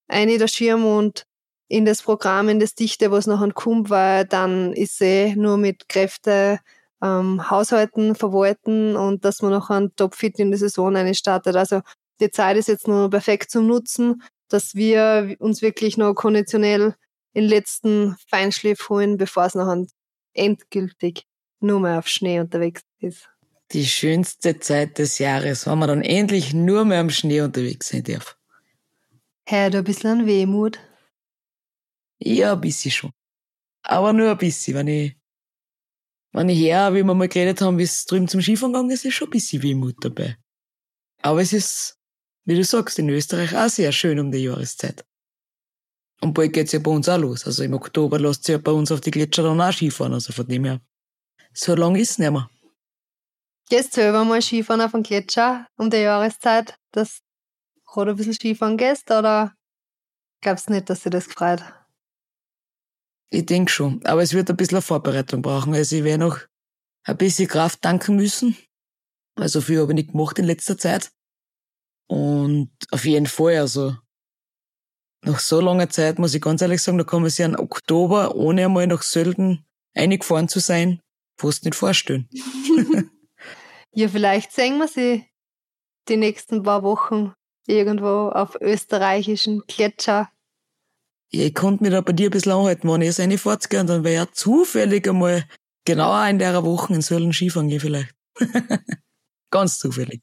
ein 0.07 0.29
in 0.29 0.39
der 0.39 0.49
Schirm 0.49 0.85
und 0.85 1.25
in 1.69 1.87
das 1.87 2.03
Programm, 2.03 2.51
in 2.51 2.61
das 2.61 2.75
Dichte, 2.75 3.11
was 3.11 3.27
nachher 3.27 3.53
kommt, 3.53 3.89
weil 3.89 4.27
dann 4.27 4.75
ist 4.75 5.01
eh 5.01 5.35
nur 5.35 5.57
mit 5.57 5.89
Kräfte 5.89 6.61
ähm, 7.03 7.51
Haushalten, 7.51 8.15
Verwalten 8.15 8.97
und 8.97 9.25
dass 9.25 9.43
man 9.43 9.53
noch 9.53 9.71
einen 9.71 9.95
Topfit 9.97 10.39
in 10.39 10.51
die 10.51 10.57
Saison 10.57 11.15
startet. 11.15 11.57
Also 11.57 11.83
die 12.21 12.31
Zeit 12.31 12.57
ist 12.57 12.69
jetzt 12.69 12.89
nur 12.89 13.11
perfekt 13.11 13.51
zum 13.51 13.67
Nutzen, 13.67 14.23
dass 14.49 14.75
wir 14.75 15.37
uns 15.39 15.63
wirklich 15.63 15.97
noch 15.97 16.15
konditionell 16.15 16.95
in 17.33 17.43
den 17.43 17.51
letzten 17.51 18.17
Feinschliff 18.29 18.89
holen, 18.89 19.19
bevor 19.19 19.45
es 19.45 19.55
noch 19.55 19.75
endgültig 20.33 21.25
nur 21.61 21.81
mehr 21.81 21.99
auf 21.99 22.09
Schnee 22.09 22.41
unterwegs 22.41 22.83
ist. 23.01 23.29
Die 23.73 23.85
schönste 23.85 24.59
Zeit 24.61 24.99
des 24.99 25.19
Jahres, 25.19 25.67
wenn 25.67 25.79
man 25.79 25.89
dann 25.89 26.03
endlich 26.03 26.55
nur 26.55 26.85
mehr 26.85 27.01
am 27.01 27.11
Schnee 27.11 27.41
unterwegs 27.41 27.89
sein 27.89 28.05
darf. 28.05 28.37
Hey, 29.45 29.71
du 29.71 29.79
ein 29.79 29.85
bisschen 29.85 30.21
an 30.21 30.27
Wehmut? 30.27 30.79
Ja, 32.19 32.53
ein 32.53 32.61
bisschen 32.61 32.91
schon. 32.91 33.13
Aber 33.83 34.13
nur 34.13 34.31
ein 34.31 34.39
bisschen, 34.39 34.75
wenn 34.75 34.89
ich 34.89 35.16
wenn 36.37 36.51
ich 36.51 36.59
her, 36.59 36.93
wie 36.93 37.03
wir 37.03 37.15
mal 37.15 37.29
geredet 37.29 37.63
haben, 37.63 37.79
wie 37.79 37.85
es 37.85 38.05
drüben 38.05 38.29
zum 38.29 38.43
Skifahren 38.43 38.75
gegangen 38.75 38.91
ist, 38.91 39.07
ist 39.07 39.15
schon 39.15 39.29
ein 39.29 39.31
bisschen 39.31 39.63
Wehmut 39.63 39.97
dabei. 40.01 40.37
Aber 41.23 41.41
es 41.41 41.55
ist, 41.55 41.99
wie 42.45 42.55
du 42.55 42.63
sagst, 42.63 42.99
in 42.99 43.09
Österreich 43.09 43.57
auch 43.57 43.71
sehr 43.71 43.91
schön 43.91 44.19
um 44.19 44.31
die 44.31 44.45
Jahreszeit. 44.45 45.03
Und 46.21 46.35
bald 46.35 46.53
geht's 46.53 46.73
ja 46.73 46.79
bei 46.79 46.91
uns 46.91 47.09
auch 47.09 47.19
los. 47.19 47.47
Also 47.47 47.63
im 47.63 47.73
Oktober 47.73 48.19
lässt 48.19 48.45
sich 48.45 48.53
ja 48.53 48.59
bei 48.59 48.71
uns 48.71 48.93
auf 48.93 49.01
die 49.01 49.11
Gletscher 49.11 49.45
dann 49.45 49.61
auch 49.61 49.73
Skifahren. 49.73 50.13
Also 50.13 50.35
von 50.35 50.47
dem 50.47 50.67
her, 50.67 50.81
so 51.55 51.75
lang 51.75 51.97
ist 51.97 52.11
es 52.11 52.19
nicht 52.19 52.31
mehr. 52.31 52.51
Gehst 53.71 53.97
du 53.97 54.03
selber 54.03 54.23
mal 54.25 54.43
Skifahren 54.43 54.83
auf 54.83 54.93
den 54.93 55.05
Gletscher 55.05 55.67
um 55.79 55.89
die 55.89 55.97
Jahreszeit, 55.97 56.77
dass 56.93 57.21
du 57.77 57.93
gerade 57.93 58.11
ein 58.11 58.17
bisschen 58.17 58.35
Skifahren 58.35 58.77
gehst, 58.77 59.11
oder 59.11 59.55
glaubst 60.43 60.69
du 60.69 60.75
nicht, 60.75 60.91
dass 60.91 61.03
dir 61.03 61.11
das 61.11 61.29
gefreut? 61.29 61.63
Ich 63.31 63.47
denke 63.47 63.71
schon. 63.71 64.05
Aber 64.05 64.23
es 64.23 64.33
wird 64.33 64.51
ein 64.51 64.57
bisschen 64.57 64.77
eine 64.77 64.83
Vorbereitung 64.83 65.43
brauchen. 65.43 65.75
Also 65.75 65.97
ich 65.97 66.05
werde 66.05 66.25
noch 66.25 66.41
ein 67.05 67.17
bisschen 67.17 67.49
Kraft 67.49 67.83
tanken 67.83 68.17
müssen. 68.17 68.57
Also 69.37 69.61
viel 69.61 69.81
habe 69.81 69.93
ich 69.93 69.97
nicht 69.97 70.13
gemacht 70.13 70.39
in 70.39 70.45
letzter 70.45 70.79
Zeit. 70.79 71.11
Und 72.09 72.71
auf 72.91 73.05
jeden 73.05 73.27
Fall, 73.27 73.57
also 73.57 73.97
nach 75.25 75.41
so 75.41 75.61
langer 75.61 75.91
Zeit 75.91 76.19
muss 76.19 76.35
ich 76.35 76.41
ganz 76.41 76.63
ehrlich 76.63 76.81
sagen, 76.81 76.99
da 76.99 77.05
kann 77.05 77.23
man 77.23 77.31
sich 77.31 77.45
einen 77.45 77.57
Oktober, 77.57 78.37
ohne 78.37 78.65
einmal 78.65 78.87
nach 78.87 79.03
Sölden 79.03 79.67
eingefahren 79.95 80.49
zu 80.49 80.61
sein, 80.61 81.01
fast 81.37 81.65
nicht 81.65 81.75
vorstellen. 81.75 82.29
ja, 83.93 84.09
vielleicht 84.09 84.53
sehen 84.53 84.79
wir 84.79 84.89
sie 84.89 85.27
die 86.09 86.17
nächsten 86.17 86.63
paar 86.63 86.83
Wochen 86.85 87.35
irgendwo 87.67 88.29
auf 88.29 88.57
österreichischen 88.61 89.63
Gletscher 89.67 90.31
ja, 91.31 91.45
ich 91.45 91.55
konnte 91.55 91.83
mich 91.83 91.93
da 91.93 92.01
bei 92.01 92.13
dir 92.13 92.29
ein 92.29 92.31
bisschen 92.31 92.53
anhalten, 92.53 92.89
wenn 92.89 93.03
ich 93.03 93.09
jetzt 93.09 93.21
eine 93.21 93.39
Fahrt 93.39 93.69
gehe, 93.69 93.85
dann 93.85 94.05
wäre 94.05 94.15
ja 94.15 94.33
zufällig 94.33 95.09
einmal 95.09 95.45
genauer 95.85 96.27
in 96.29 96.39
der 96.39 96.63
Woche 96.65 96.95
in 96.95 97.03
Sölden 97.03 97.33
Skifahren 97.33 97.69
gehen 97.69 97.81
vielleicht. 97.81 98.15
Ganz 99.51 99.79
zufällig. 99.79 100.23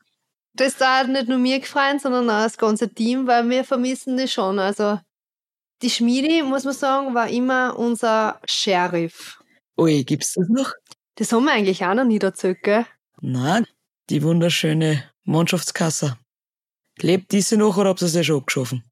Das 0.55 0.79
hat 0.79 1.10
nicht 1.10 1.27
nur 1.27 1.39
mir 1.39 1.60
gefreut, 1.60 2.00
sondern 2.00 2.29
auch 2.29 2.43
das 2.43 2.57
ganze 2.57 2.93
Team, 2.93 3.25
weil 3.25 3.50
wir 3.50 3.63
vermissen 3.63 4.17
das 4.17 4.31
schon. 4.31 4.60
Also 4.60 5.00
die 5.81 5.89
Schmiede, 5.89 6.43
muss 6.43 6.63
man 6.63 6.74
sagen, 6.74 7.13
war 7.15 7.27
immer 7.29 7.77
unser 7.77 8.39
Sheriff. 8.45 9.41
Ui, 9.77 10.03
gibt's 10.03 10.33
das 10.33 10.48
noch? 10.50 10.72
Das 11.15 11.31
haben 11.31 11.45
wir 11.45 11.53
eigentlich 11.53 11.83
auch 11.83 11.93
noch 11.93 12.05
nie 12.05 12.19
erzählt, 12.19 12.62
gell? 12.62 12.86
Nein, 13.22 13.65
die 14.10 14.22
wunderschöne 14.22 15.03
Mannschaftskasse. 15.24 16.17
Lebt 17.00 17.31
diese 17.31 17.57
noch 17.57 17.77
oder 17.77 17.89
habt 17.89 18.01
ihr 18.01 18.07
sie 18.07 18.24
schon 18.24 18.38
abgeschaffen? 18.38 18.83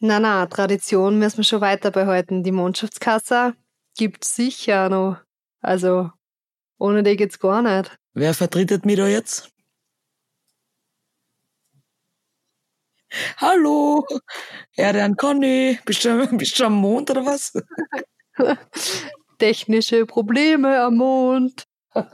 Na 0.00 0.20
na, 0.20 0.44
Tradition 0.46 1.18
müssen 1.18 1.38
wir 1.38 1.44
schon 1.44 1.62
weiter 1.62 1.90
behalten. 1.90 2.42
Die 2.42 2.52
Mannschaftskasse 2.52 3.54
gibt 3.96 4.24
sicher 4.24 4.90
noch. 4.90 5.16
Also, 5.62 6.10
ohne 6.78 7.02
die 7.02 7.16
geht's 7.16 7.38
gar 7.38 7.62
nicht. 7.62 7.96
Wer 8.12 8.34
vertretet 8.34 8.84
mich 8.84 8.96
da 8.96 9.06
jetzt? 9.06 9.50
Hallo, 13.38 14.04
der 14.76 15.14
Conny, 15.14 15.78
bist 15.86 16.04
du, 16.04 16.26
bist 16.36 16.58
du 16.60 16.64
am 16.64 16.74
Mond 16.74 17.10
oder 17.10 17.24
was? 17.24 17.52
Technische 19.38 20.04
Probleme 20.04 20.78
am 20.82 20.96
Mond. 20.96 21.64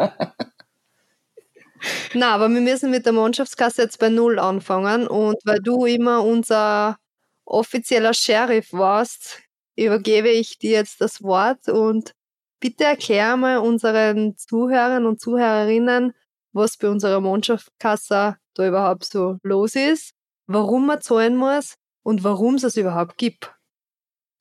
Na, 2.14 2.34
aber 2.34 2.48
wir 2.48 2.60
müssen 2.60 2.92
mit 2.92 3.06
der 3.06 3.12
Mannschaftskasse 3.12 3.82
jetzt 3.82 3.98
bei 3.98 4.08
Null 4.08 4.38
anfangen 4.38 5.08
und 5.08 5.36
weil 5.44 5.58
du 5.58 5.84
immer 5.84 6.22
unser 6.24 6.96
offizieller 7.44 8.14
Sheriff 8.14 8.72
warst, 8.72 9.42
übergebe 9.76 10.28
ich 10.28 10.58
dir 10.58 10.72
jetzt 10.72 11.00
das 11.00 11.22
Wort 11.22 11.68
und 11.68 12.14
bitte 12.60 12.84
erklär 12.84 13.36
mal 13.36 13.58
unseren 13.58 14.36
Zuhörern 14.36 15.06
und 15.06 15.20
Zuhörerinnen, 15.20 16.14
was 16.52 16.76
bei 16.76 16.88
unserer 16.88 17.20
Mannschaftskasse 17.20 18.36
da 18.54 18.68
überhaupt 18.68 19.04
so 19.04 19.38
los 19.42 19.74
ist, 19.74 20.12
warum 20.46 20.86
man 20.86 21.00
zahlen 21.00 21.36
muss 21.36 21.74
und 22.02 22.24
warum 22.24 22.56
es 22.56 22.62
es 22.62 22.76
überhaupt 22.76 23.16
gibt. 23.16 23.52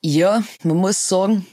Ja, 0.04 0.44
man 0.64 0.78
muss 0.78 1.08
sagen, 1.08 1.46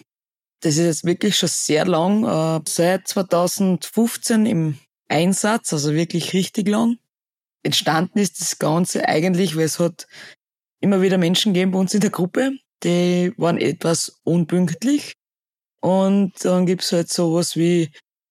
das 0.61 0.77
ist 0.77 0.87
jetzt 0.87 1.05
wirklich 1.05 1.37
schon 1.37 1.49
sehr 1.49 1.87
lang, 1.87 2.25
äh, 2.25 2.61
seit 2.67 3.07
2015 3.07 4.47
im 4.47 4.79
Einsatz, 5.09 5.73
also 5.73 5.95
wirklich 5.95 6.33
richtig 6.33 6.69
lang. 6.69 6.99
Entstanden 7.63 8.19
ist 8.19 8.41
das 8.41 8.59
Ganze 8.59 9.07
eigentlich, 9.07 9.57
weil 9.57 9.65
es 9.65 9.79
hat 9.79 10.07
immer 10.81 11.03
wieder 11.03 11.19
Menschen 11.19 11.53
gegeben 11.53 11.73
bei 11.73 11.79
uns 11.79 11.95
in 11.95 12.01
der 12.01 12.11
Gruppe, 12.11 12.53
die 12.83 13.33
waren 13.37 13.59
etwas 13.59 14.21
unpünktlich. 14.25 15.15
Und 15.81 16.33
dann 16.45 16.67
gibt's 16.67 16.93
halt 16.93 17.11
sowas 17.11 17.57
wie 17.57 17.91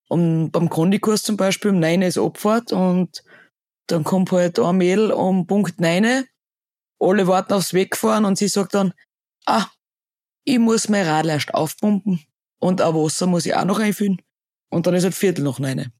um, 0.09 0.51
beim 0.51 0.69
Kondikurs 0.69 1.23
zum 1.23 1.37
Beispiel 1.37 1.71
um 1.71 1.79
9 1.79 2.01
ist 2.01 2.17
Abfahrt 2.17 2.71
und 2.71 3.23
dann 3.87 4.03
kommt 4.03 4.31
halt 4.31 4.59
ein 4.59 4.77
Mädel 4.77 5.11
um 5.11 5.47
Punkt 5.47 5.79
9, 5.79 6.25
alle 6.99 7.27
warten 7.27 7.53
aufs 7.53 7.73
Wegfahren 7.73 8.25
und 8.25 8.37
sie 8.37 8.47
sagt 8.47 8.73
dann, 8.73 8.93
ah, 9.45 9.65
ich 10.43 10.59
muss 10.59 10.89
mein 10.89 11.05
Radl 11.05 11.29
erst 11.29 11.53
aufpumpen 11.53 12.21
und 12.59 12.81
auch 12.81 12.93
Wasser 12.93 13.27
muss 13.27 13.45
ich 13.45 13.55
auch 13.55 13.65
noch 13.65 13.79
einfüllen. 13.79 14.21
Und 14.69 14.87
dann 14.87 14.95
ist 14.95 15.03
halt 15.03 15.15
Viertel 15.15 15.43
noch 15.43 15.59
neune. 15.59 15.91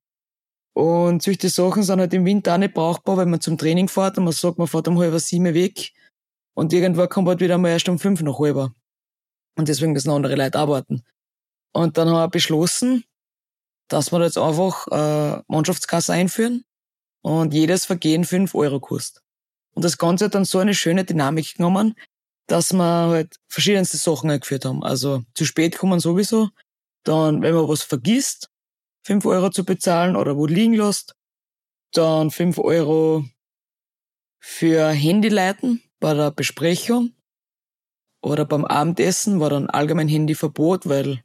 Und 0.74 1.24
solche 1.24 1.50
Sachen 1.50 1.84
sind 1.84 2.00
halt 2.00 2.14
im 2.14 2.26
Winter 2.26 2.54
auch 2.54 2.58
nicht 2.58 2.74
brauchbar, 2.74 3.18
wenn 3.18 3.30
man 3.30 3.42
zum 3.42 3.58
Training 3.58 3.88
fährt 3.88 4.18
und 4.18 4.26
man 4.26 4.34
sagt, 4.34 4.58
man 4.58 4.68
fährt 4.68 4.88
um 4.88 5.00
halb 5.00 5.18
sieben 5.20 5.54
weg 5.54 5.92
und 6.58 6.74
irgendwann 6.74 7.08
kommt 7.08 7.28
halt 7.28 7.40
wieder 7.40 7.60
mal 7.60 7.70
erst 7.70 7.88
um 7.88 8.00
fünf 8.00 8.20
nach 8.24 8.40
halber. 8.40 8.74
Und 9.60 9.68
deswegen 9.68 9.92
müssen 9.92 10.10
andere 10.10 10.36
Leute 10.36 10.58
arbeiten. 10.58 11.04
Und 11.72 12.00
dann 12.00 12.10
haben 12.10 12.16
wir 12.16 12.30
beschlossen, 12.30 13.04
dass 13.90 14.12
wir 14.12 14.24
jetzt 14.24 14.40
einfach 14.40 14.88
äh, 14.88 15.44
Mannschaftskasse 15.48 16.14
einführen 16.14 16.66
und 17.22 17.54
jedes 17.54 17.86
Vergehen 17.86 18.26
fünf 18.26 18.56
Euro 18.56 18.80
kostet. 18.80 19.22
Und 19.76 19.86
das 19.86 20.00
Ganze 20.00 20.26
hat 20.26 20.34
dann 20.34 20.46
so 20.46 20.58
eine 20.58 20.74
schöne 20.74 21.06
Dynamik 21.06 21.58
genommen, 21.58 21.94
dass 22.48 22.74
wir 22.74 23.08
halt 23.08 23.36
verschiedenste 23.48 23.98
Sachen 23.98 24.32
eingeführt 24.32 24.66
haben. 24.66 24.84
Also 24.84 25.22
zu 25.36 25.46
spät 25.46 25.78
kommen 25.78 26.00
sowieso. 26.00 26.50
Dann, 27.04 27.44
wenn 27.44 27.54
man 27.54 27.68
was 27.68 27.84
vergisst, 27.84 28.50
fünf 29.06 29.28
Euro 29.28 29.52
zu 29.52 29.64
bezahlen 29.64 30.16
oder 30.16 30.36
wo 30.36 30.48
liegen 30.48 30.74
lässt. 30.74 31.14
Dann 31.94 32.32
fünf 32.32 32.58
Euro 32.58 33.26
für 34.40 34.90
Handyleiten 34.90 35.84
bei 36.00 36.14
der 36.14 36.32
Besprechung. 36.32 37.14
Oder 38.22 38.46
beim 38.46 38.66
Abendessen 38.66 39.40
war 39.40 39.50
dann 39.50 39.70
allgemein 39.70 40.08
Handyverbot, 40.08 40.90
weil, 40.90 41.24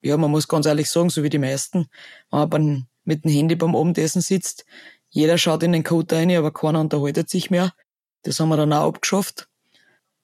ja, 0.00 0.16
man 0.16 0.30
muss 0.30 0.48
ganz 0.48 0.66
ehrlich 0.66 0.88
sagen, 0.88 1.10
so 1.10 1.22
wie 1.22 1.28
die 1.28 1.38
meisten, 1.38 1.88
wenn 2.30 2.48
man 2.48 2.88
mit 3.04 3.24
dem 3.24 3.32
Handy 3.32 3.56
beim 3.56 3.74
Abendessen 3.74 4.22
sitzt, 4.22 4.64
jeder 5.10 5.36
schaut 5.38 5.62
in 5.62 5.72
den 5.72 5.84
Code 5.84 6.14
rein, 6.14 6.30
aber 6.30 6.52
keiner 6.52 6.80
unterhaltet 6.80 7.28
sich 7.28 7.50
mehr. 7.50 7.74
Das 8.22 8.40
haben 8.40 8.48
wir 8.48 8.56
dann 8.56 8.72
auch 8.72 8.88
abgeschafft. 8.88 9.48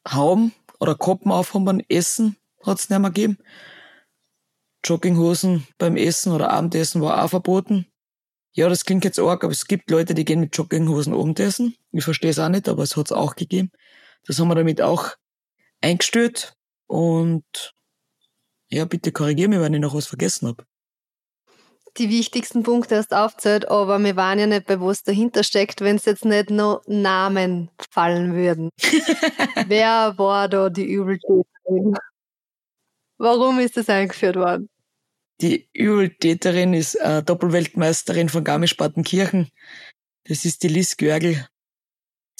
Hauben 0.09 0.55
oder 0.79 0.95
Koppen 0.95 1.33
aufhaben 1.33 1.65
beim 1.65 1.83
Essen 1.89 2.37
hat's 2.65 2.89
nicht 2.89 2.99
mehr 2.99 3.11
gegeben. 3.11 3.39
Jogginghosen 4.85 5.67
beim 5.77 5.97
Essen 5.97 6.33
oder 6.33 6.51
Abendessen 6.51 7.03
war 7.03 7.23
auch 7.23 7.29
verboten. 7.29 7.87
Ja, 8.59 8.69
das 8.69 8.85
klingt 8.85 9.05
jetzt 9.05 9.21
arg, 9.21 9.45
aber 9.45 9.53
es 9.53 9.67
gibt 9.67 9.89
Leute, 9.89 10.15
die 10.15 10.25
gehen 10.25 10.41
mit 10.41 10.57
Jogginghosen 10.57 11.15
Abendessen. 11.15 11.77
Ich 11.93 12.03
verstehe 12.03 12.31
es 12.31 12.41
auch 12.41 12.49
nicht, 12.49 12.69
aber 12.69 12.83
es 12.83 12.97
hat's 12.97 13.13
auch 13.13 13.37
gegeben. 13.37 13.71
Das 14.27 14.41
haben 14.41 14.49
wir 14.49 14.57
damit 14.57 14.83
auch 14.83 15.13
eingestellt. 15.81 16.55
Und 16.89 17.45
ja, 18.69 18.85
bitte 18.85 19.13
korrigier 19.13 19.49
mich, 19.49 19.61
wenn 19.61 19.75
ich 19.75 19.81
noch 19.81 19.95
was 19.95 20.09
vergessen 20.09 20.49
habe 20.49 20.65
die 21.99 22.11
wichtigsten 22.11 22.63
Punkte 22.63 22.95
erst 22.95 23.13
aufzählt, 23.13 23.69
aber 23.69 23.99
wir 23.99 24.15
waren 24.15 24.39
ja 24.39 24.47
nicht 24.47 24.67
bewusst 24.67 25.09
dahinter 25.09 25.43
steckt, 25.43 25.81
wenn 25.81 25.97
es 25.97 26.05
jetzt 26.05 26.25
nicht 26.25 26.51
nur 26.51 26.83
Namen 26.87 27.71
fallen 27.91 28.35
würden. 28.35 28.71
Wer 29.67 30.15
war 30.17 30.49
da 30.49 30.69
die 30.69 30.85
Übeltäterin? 30.85 31.97
Warum 33.17 33.59
ist 33.59 33.77
das 33.77 33.89
eingeführt 33.89 34.37
worden? 34.37 34.69
Die 35.41 35.69
Übeltäterin 35.73 36.75
ist 36.75 36.97
äh, 36.97 37.23
Doppelweltmeisterin 37.23 38.29
von 38.29 38.43
Garmisch-Partenkirchen. 38.43 39.51
Das 40.25 40.45
ist 40.45 40.63
die 40.63 40.69
Liz 40.69 40.97
Görgel. 40.97 41.47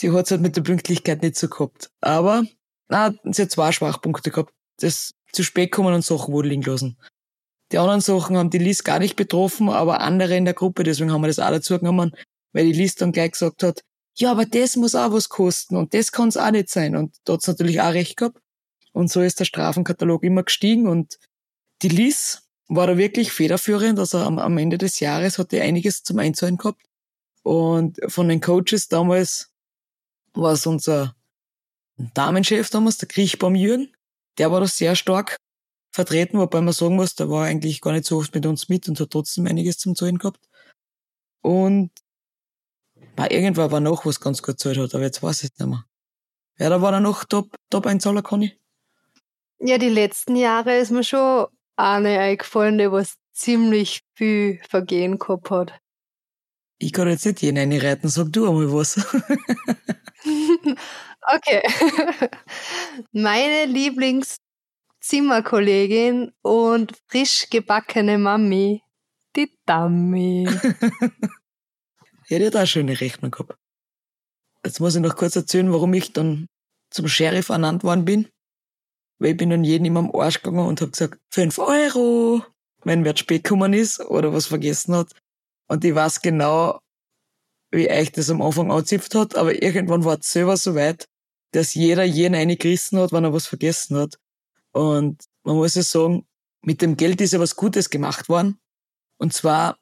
Sie 0.01 0.11
hat 0.11 0.27
es 0.27 0.31
halt 0.33 0.41
mit 0.41 0.57
der 0.57 0.63
Pünktlichkeit 0.63 1.23
nicht 1.23 1.37
so 1.37 1.49
gehabt. 1.49 1.91
Aber, 2.01 2.45
na, 2.89 3.15
sie 3.25 3.43
hat 3.43 3.51
zwei 3.51 3.73
Schwachpunkte 3.73 4.31
gehabt. 4.31 4.53
Das 4.81 5.15
zu 5.33 5.43
spät 5.43 5.73
kommen 5.73 5.95
und 5.95 6.05
Sachen 6.05 6.33
wurden 6.33 6.49
liegen 6.49 6.63
lassen. 6.63 6.99
Die 7.73 7.79
anderen 7.79 8.01
Sachen 8.01 8.37
haben 8.37 8.51
die 8.51 8.59
Liz 8.59 8.83
gar 8.83 8.99
nicht 8.99 9.17
betroffen, 9.17 9.69
aber 9.69 10.01
andere 10.01 10.37
in 10.37 10.45
der 10.45 10.55
Gruppe, 10.55 10.85
deswegen 10.85 11.13
haben 11.13 11.21
wir 11.21 11.29
das 11.29 11.39
auch 11.39 11.51
dazu 11.51 11.79
genommen, 11.79 12.13
weil 12.53 12.65
die 12.65 12.73
Liz 12.73 12.95
dann 12.95 13.13
gleich 13.13 13.33
gesagt 13.33 13.63
hat, 13.63 13.83
ja, 14.17 14.31
aber 14.31 14.47
das 14.47 14.77
muss 14.77 14.95
auch 14.95 15.13
was 15.13 15.29
kosten 15.29 15.77
und 15.77 15.95
das 15.95 16.11
kann 16.11 16.29
es 16.29 16.37
auch 16.37 16.51
nicht 16.51 16.71
sein. 16.71 16.97
Und 16.97 17.17
da 17.25 17.35
hat's 17.35 17.47
natürlich 17.47 17.81
auch 17.81 17.93
recht 17.93 18.17
gehabt. 18.17 18.41
Und 18.93 19.11
so 19.13 19.21
ist 19.21 19.39
der 19.39 19.45
Strafenkatalog 19.45 20.25
immer 20.25 20.43
gestiegen 20.43 20.89
und 20.89 21.19
die 21.83 21.89
Liz 21.89 22.48
war 22.69 22.87
da 22.87 22.97
wirklich 22.97 23.33
federführend. 23.33 23.99
Also 23.99 24.19
am, 24.19 24.39
am 24.39 24.59
Ende 24.59 24.79
des 24.79 25.01
Jahres 25.01 25.39
hat 25.39 25.53
die 25.53 25.61
einiges 25.61 26.03
zum 26.03 26.19
Einzahlen 26.19 26.59
gehabt. 26.59 26.83
Und 27.43 27.99
von 28.09 28.29
den 28.29 28.41
Coaches 28.41 28.89
damals 28.89 29.51
war 30.35 30.53
es 30.53 30.67
unser 30.67 31.17
Damenchef 32.15 32.71
damals, 32.71 32.99
der 32.99 33.09
Kriechbaum 33.09 33.55
Jürgen. 33.55 33.93
Der 34.37 34.53
war 34.53 34.61
da 34.61 34.67
sehr 34.67 34.95
stark 34.95 35.37
vertreten, 35.91 36.39
wobei 36.39 36.61
man 36.61 36.75
sagen 36.75 36.97
muss, 36.97 37.15
der 37.15 37.31
war 37.31 37.47
eigentlich 37.47 37.81
gar 37.81 37.93
nicht 37.93 38.05
so 38.05 38.19
oft 38.19 38.35
mit 38.35 38.47
uns 38.47 38.69
mit 38.69 38.89
und 38.89 39.01
hat 39.01 39.11
trotzdem 39.11 39.47
einiges 39.47 39.79
zum 39.79 39.97
Zahlen 39.97 40.19
gehabt. 40.19 40.41
Und 41.41 41.91
war 43.17 43.31
irgendwann 43.31 43.73
war 43.73 43.81
noch 43.81 44.07
was 44.07 44.21
ganz 44.21 44.43
gut 44.43 44.61
zahlt 44.61 44.79
hat, 44.79 44.95
aber 44.95 45.05
jetzt 45.05 45.23
weiß 45.23 45.43
ich 45.45 45.51
nicht 45.59 45.67
mehr. 45.67 45.85
Wer 46.57 46.71
da 46.71 46.83
war 46.83 46.93
da 46.93 47.01
noch 47.01 47.25
Top, 47.25 47.57
Top 47.71 47.87
Einzahler, 47.87 48.23
Conny? 48.23 48.57
Ja, 49.59 49.79
die 49.79 49.89
letzten 49.89 50.37
Jahre 50.37 50.77
ist 50.77 50.91
mir 50.91 51.03
schon 51.03 51.47
eine 51.79 52.19
eingefallen, 52.19 52.79
die 52.79 52.91
was 52.91 53.15
ziemlich 53.33 54.01
viel 54.15 54.61
Vergehen 54.69 55.19
gehabt 55.19 55.51
hat. 55.51 55.81
Ich 56.79 56.93
kann 56.93 57.09
jetzt 57.09 57.25
nicht 57.25 57.43
jeden 57.43 57.81
reiten, 57.81 58.09
sag 58.09 58.33
du 58.33 58.49
einmal 58.49 58.73
was. 58.73 58.97
okay. 61.35 61.63
Meine 63.13 63.67
Lieblings 63.67 64.37
Zimmerkollegin 65.01 66.33
und 66.43 66.93
frisch 67.07 67.49
gebackene 67.51 68.19
Mami, 68.19 68.83
die 69.37 69.51
Dummy. 69.65 70.45
ja, 72.29 72.39
die 72.39 72.47
hat 72.47 72.57
auch 72.57 72.67
schöne 72.67 73.01
Rechnung 73.01 73.31
gehabt. 73.31 73.57
Jetzt 74.65 74.81
muss 74.81 74.97
ich 74.97 75.01
noch 75.01 75.17
kurz 75.17 75.37
erzählen, 75.37 75.73
warum 75.73 75.95
ich 75.95 76.13
dann 76.13 76.49
zum 76.91 77.09
Sheriff 77.09 77.49
ernannt 77.49 77.85
worden 77.85 78.05
bin. 78.05 78.29
Weil 79.19 79.33
ich 79.33 79.37
bin 79.37 79.51
dann 79.51 79.65
jeden 79.65 79.85
immer 79.85 80.01
am 80.01 80.15
Arsch 80.15 80.43
gegangen 80.43 80.67
und 80.67 80.81
hab 80.81 80.93
gesagt, 80.93 81.19
fünf 81.31 81.59
Euro, 81.59 82.43
wenn 82.85 83.05
wer 83.05 83.17
spät 83.17 83.45
gekommen 83.45 83.73
ist 83.73 84.01
oder 84.01 84.33
was 84.33 84.47
vergessen 84.47 84.95
hat. 84.95 85.13
Und 85.69 85.85
ich 85.85 85.95
weiß 85.95 86.23
genau, 86.23 86.81
wie 87.71 87.91
euch 87.91 88.13
das 88.13 88.31
am 88.31 88.43
Anfang 88.43 88.71
angezipft 88.71 89.15
hat, 89.15 89.37
aber 89.37 89.63
irgendwann 89.63 90.05
war 90.05 90.19
es 90.19 90.33
selber 90.33 90.57
so 90.57 90.75
weit, 90.75 91.09
dass 91.53 91.75
jeder 91.75 92.05
jeden 92.05 92.35
eine 92.35 92.57
gerissen 92.57 92.99
hat, 92.99 93.13
wenn 93.13 93.25
er 93.25 93.33
was 93.33 93.47
vergessen 93.47 93.97
hat. 93.97 94.19
Und 94.73 95.25
man 95.45 95.57
muss 95.57 95.75
ja 95.75 95.83
sagen, 95.83 96.27
mit 96.63 96.83
dem 96.83 96.97
Geld 96.97 97.21
ist 97.21 97.33
ja 97.33 97.41
was 97.41 97.57
Gutes 97.57 97.91
gemacht 97.91 98.29
worden. 98.29 98.59
Und 99.19 99.33
zwar, 99.33 99.79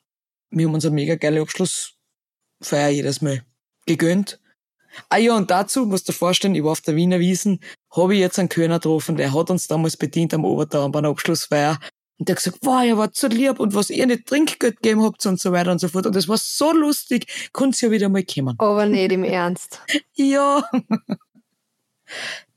wir 0.50 0.66
haben 0.66 0.74
uns 0.74 0.84
eine 0.84 0.94
mega 0.94 1.16
geile 1.16 1.40
Abschlussfeier 1.40 2.88
jedes 2.90 3.20
Mal 3.20 3.44
gegönnt. 3.86 4.40
Ah 5.08 5.18
ja, 5.18 5.36
und 5.36 5.50
dazu 5.50 5.86
musst 5.86 6.08
du 6.08 6.12
dir 6.12 6.18
vorstellen, 6.18 6.54
ich 6.54 6.64
war 6.64 6.72
auf 6.72 6.80
der 6.80 6.96
Wiener 6.96 7.18
Wiesen, 7.18 7.60
habe 7.96 8.14
ich 8.14 8.20
jetzt 8.20 8.38
einen 8.38 8.48
Kölner 8.48 8.76
getroffen, 8.76 9.16
der 9.16 9.32
hat 9.32 9.50
uns 9.50 9.66
damals 9.66 9.96
bedient 9.96 10.34
am 10.34 10.44
Obertau 10.44 10.88
bei 10.88 10.98
einer 10.98 11.08
Abschlussfeier. 11.08 11.78
Und 12.18 12.28
der 12.28 12.34
hat 12.34 12.42
gesagt, 12.42 12.58
wow, 12.62 12.82
ihr 12.82 12.96
wart 12.96 13.14
so 13.14 13.26
lieb 13.26 13.60
und 13.60 13.74
was 13.74 13.90
ihr 13.90 14.06
nicht 14.06 14.26
Trinkgeld 14.26 14.76
gegeben 14.76 15.02
habt 15.02 15.24
und 15.26 15.38
so 15.38 15.52
weiter 15.52 15.72
und 15.72 15.80
so 15.80 15.88
fort. 15.88 16.06
Und 16.06 16.16
das 16.16 16.28
war 16.28 16.38
so 16.38 16.72
lustig, 16.72 17.50
konnte 17.52 17.86
ja 17.86 17.92
wieder 17.92 18.08
mal 18.08 18.24
kommen. 18.24 18.54
Aber 18.58 18.86
nicht 18.86 19.12
im 19.12 19.22
Ernst. 19.22 19.82
ja. 20.14 20.62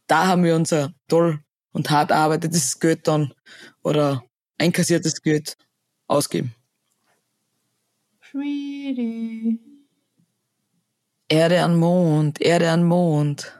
da 0.07 0.27
haben 0.27 0.43
wir 0.43 0.55
unser 0.55 0.93
toll 1.07 1.39
und 1.73 1.89
hart 1.89 2.11
arbeitetes 2.11 2.79
Geld 2.79 3.07
dann 3.07 3.33
oder 3.83 4.23
einkassiertes 4.57 5.21
Geld 5.21 5.57
ausgeben. 6.07 6.55
Sweetie. 8.31 9.59
Erde 11.27 11.63
an 11.63 11.75
Mond, 11.75 12.41
Erde 12.41 12.71
an 12.71 12.83
Mond. 12.83 13.58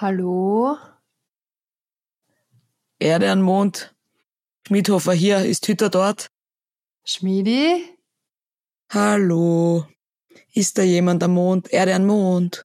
Hallo? 0.00 0.78
Erde 2.98 3.30
an 3.30 3.42
Mond. 3.42 3.94
Schmiedhofer 4.66 5.12
hier, 5.12 5.44
ist 5.44 5.68
Hütter 5.68 5.90
dort? 5.90 6.28
Schmiedi? 7.04 7.84
Hallo. 8.90 9.86
Ist 10.54 10.78
da 10.78 10.82
jemand 10.82 11.22
am 11.22 11.34
Mond? 11.34 11.70
Erde 11.70 11.94
an 11.94 12.06
Mond. 12.06 12.64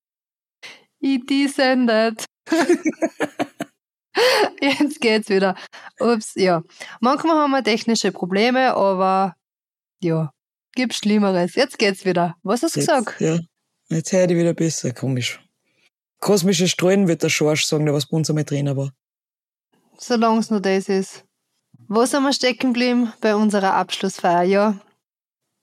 E.T. 1.01 1.47
sendet. 1.47 2.23
Jetzt 4.61 5.01
geht's 5.01 5.27
wieder. 5.27 5.57
Ups, 5.99 6.35
ja. 6.35 6.63
Manchmal 7.01 7.35
haben 7.35 7.51
wir 7.51 7.65
technische 7.65 8.13
Probleme, 8.13 8.75
aber 8.75 9.35
ja, 10.01 10.31
gibt 10.73 10.93
Schlimmeres. 10.93 11.55
Jetzt 11.55 11.79
geht's 11.79 12.05
wieder. 12.05 12.37
Was 12.43 12.63
hast 12.63 12.77
du 12.77 12.79
gesagt? 12.79 13.19
Ja. 13.19 13.39
Jetzt 13.89 14.13
höre 14.13 14.29
ich 14.29 14.37
wieder 14.37 14.53
besser. 14.53 14.93
Komisch. 14.93 15.44
Kosmische 16.25 16.67
Strahlen 16.67 17.07
wird 17.07 17.21
der 17.21 17.29
Schorsch 17.29 17.65
sagen, 17.65 17.85
der 17.85 17.93
was 17.93 18.07
bei 18.07 18.17
uns 18.17 18.31
einmal 18.31 18.45
Trainer 18.45 18.75
war. 18.75 18.91
Solange 19.95 20.39
es 20.39 20.49
nur 20.49 20.59
das 20.59 20.89
ist. 20.89 21.23
Wo 21.87 22.03
sind 22.05 22.23
wir 22.23 22.33
stecken 22.33 22.73
geblieben? 22.73 23.13
Bei 23.21 23.35
unserer 23.35 23.75
Abschlussfeier, 23.75 24.41
ja. 24.41 24.81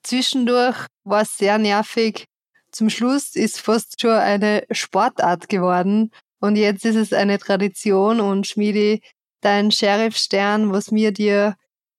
Zwischendurch 0.05 0.87
war 1.03 1.23
es 1.23 1.37
sehr 1.37 1.59
nervig. 1.59 2.27
Zum 2.71 2.91
Schluss 2.91 3.35
ist 3.35 3.59
fast 3.59 4.01
schon 4.01 4.13
eine 4.13 4.65
Sportart 4.71 5.49
geworden. 5.49 6.13
Und 6.39 6.55
jetzt 6.55 6.85
ist 6.85 6.95
es 6.95 7.13
eine 7.13 7.41
Tradition 7.41 8.21
und 8.21 8.47
Schmiedi, 8.47 9.03
dein 9.41 9.73
Sheriff-Stern, 9.73 10.71
was 10.71 10.93
wir 10.93 11.11
dir 11.11 11.57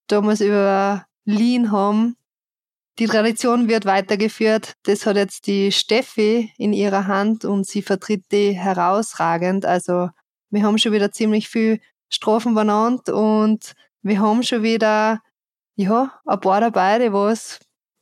damals 0.08 0.40
überliehen 0.40 1.74
haben, 1.74 2.16
die 3.00 3.08
Tradition 3.08 3.68
wird 3.68 3.86
weitergeführt. 3.86 4.74
Das 4.84 5.06
hat 5.06 5.16
jetzt 5.16 5.48
die 5.48 5.72
Steffi 5.72 6.54
in 6.58 6.74
ihrer 6.74 7.08
Hand 7.08 7.44
und 7.46 7.66
sie 7.66 7.82
vertritt 7.82 8.26
die 8.32 8.52
herausragend. 8.54 9.66
Also 9.66 10.10
wir 10.52 10.64
haben 10.64 10.78
schon 10.78 10.92
wieder 10.92 11.12
ziemlich 11.12 11.50
viel 11.50 11.82
Strophen 12.10 12.54
benannt 12.54 13.10
und 13.10 13.74
wir 14.04 14.20
haben 14.20 14.44
schon 14.44 14.62
wieder 14.62 15.22
ja, 15.76 16.20
ein 16.26 16.40
paar 16.40 16.62
dabei, 16.62 17.00
die 17.00 17.12
was 17.12 17.60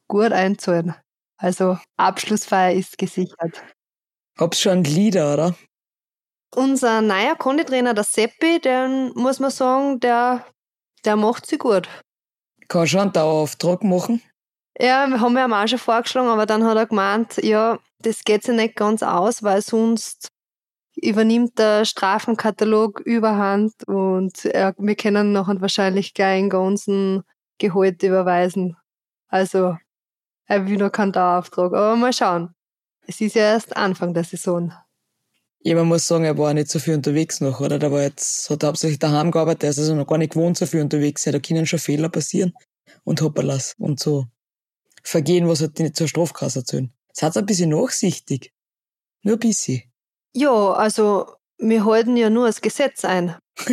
gut 0.10 0.34
einzahlen. 0.34 0.94
Also 1.38 1.78
Abschlussfeier 1.98 2.74
ist 2.74 2.98
gesichert. 2.98 3.64
Hab's 4.38 4.60
schon 4.60 4.84
Lieder, 4.84 5.34
oder? 5.34 5.56
Unser 6.54 7.02
neuer 7.02 7.36
Konditrainer, 7.36 7.94
der 7.94 8.04
Seppi, 8.04 8.60
den 8.60 9.14
muss 9.14 9.40
man 9.40 9.52
sagen, 9.52 10.02
der, 10.02 10.46
der 11.06 11.16
macht 11.16 11.46
sie 11.46 11.58
gut. 11.58 11.88
Kann 12.68 12.88
schon 12.88 13.00
einen 13.02 13.14
Dauerauftrag 13.14 13.84
machen. 13.84 14.22
Ja, 14.80 15.08
wir 15.08 15.20
haben 15.20 15.38
ihm 15.38 15.54
auch 15.54 15.68
schon 15.68 15.80
vorgeschlagen, 15.80 16.30
aber 16.30 16.46
dann 16.46 16.64
hat 16.64 16.78
er 16.78 16.86
gemeint, 16.86 17.38
ja, 17.44 17.80
das 18.00 18.24
geht 18.24 18.44
sich 18.44 18.56
nicht 18.56 18.76
ganz 18.76 19.04
aus, 19.04 19.44
weil 19.44 19.62
sonst 19.62 20.30
übernimmt 20.96 21.58
der 21.58 21.86
Strafenkatalog 21.86 23.00
überhand 23.02 23.74
und 23.88 24.46
er, 24.46 24.74
wir 24.78 24.96
können 24.96 25.34
nachher 25.34 25.62
wahrscheinlich 25.62 26.14
gleich 26.14 26.40
einen 26.40 26.50
ganzen 26.50 27.24
Gehalt 27.58 28.02
überweisen. 28.04 28.78
Also, 29.28 29.78
er 30.46 30.68
will 30.68 30.78
noch 30.78 30.92
keinen 30.92 31.12
Dauerauftrag, 31.12 31.74
aber 31.74 31.96
mal 31.96 32.14
schauen. 32.14 32.54
Es 33.08 33.22
ist 33.22 33.36
ja 33.36 33.44
erst 33.44 33.76
Anfang 33.76 34.14
der 34.14 34.24
Saison. 34.24 34.74
Ja, 35.64 35.76
man 35.76 35.88
muss 35.88 36.08
sagen, 36.08 36.26
er 36.26 36.38
war 36.38 36.54
nicht 36.54 36.70
so 36.70 36.80
viel 36.80 36.96
unterwegs 36.96 37.40
noch, 37.40 37.60
oder? 37.62 37.78
Der 37.78 37.92
war 37.92 38.02
jetzt, 38.02 38.50
hat 38.50 38.64
hauptsächlich 38.64 39.00
daheim 39.00 39.32
gearbeitet, 39.32 39.64
er 39.64 39.70
ist 39.70 39.80
also 39.80 39.96
noch 39.96 40.08
gar 40.08 40.18
nicht 40.18 40.34
gewohnt, 40.34 40.58
so 40.58 40.66
viel 40.66 40.82
unterwegs 40.82 41.24
sein. 41.24 41.34
Da 41.34 41.40
können 41.40 41.66
schon 41.66 41.80
Fehler 41.80 42.10
passieren 42.10 42.54
und 43.04 43.22
hopperlas 43.22 43.76
und 43.78 44.00
so 44.00 44.26
vergehen, 45.04 45.48
was 45.48 45.62
halt 45.62 45.80
nicht 45.80 45.96
zur 45.96 46.08
Strafkasse 46.08 46.60
erzählen. 46.60 46.92
Seid 47.14 47.36
ein 47.38 47.46
bisschen 47.46 47.70
nachsichtig. 47.70 48.54
Nur 49.24 49.36
ein 49.36 49.40
bisschen. 49.40 49.84
Ja, 50.34 50.74
also, 50.74 51.36
wir 51.58 51.86
halten 51.86 52.18
ja 52.18 52.30
nur 52.30 52.48
das 52.48 52.62
Gesetz 52.62 53.06
ein. 53.06 53.36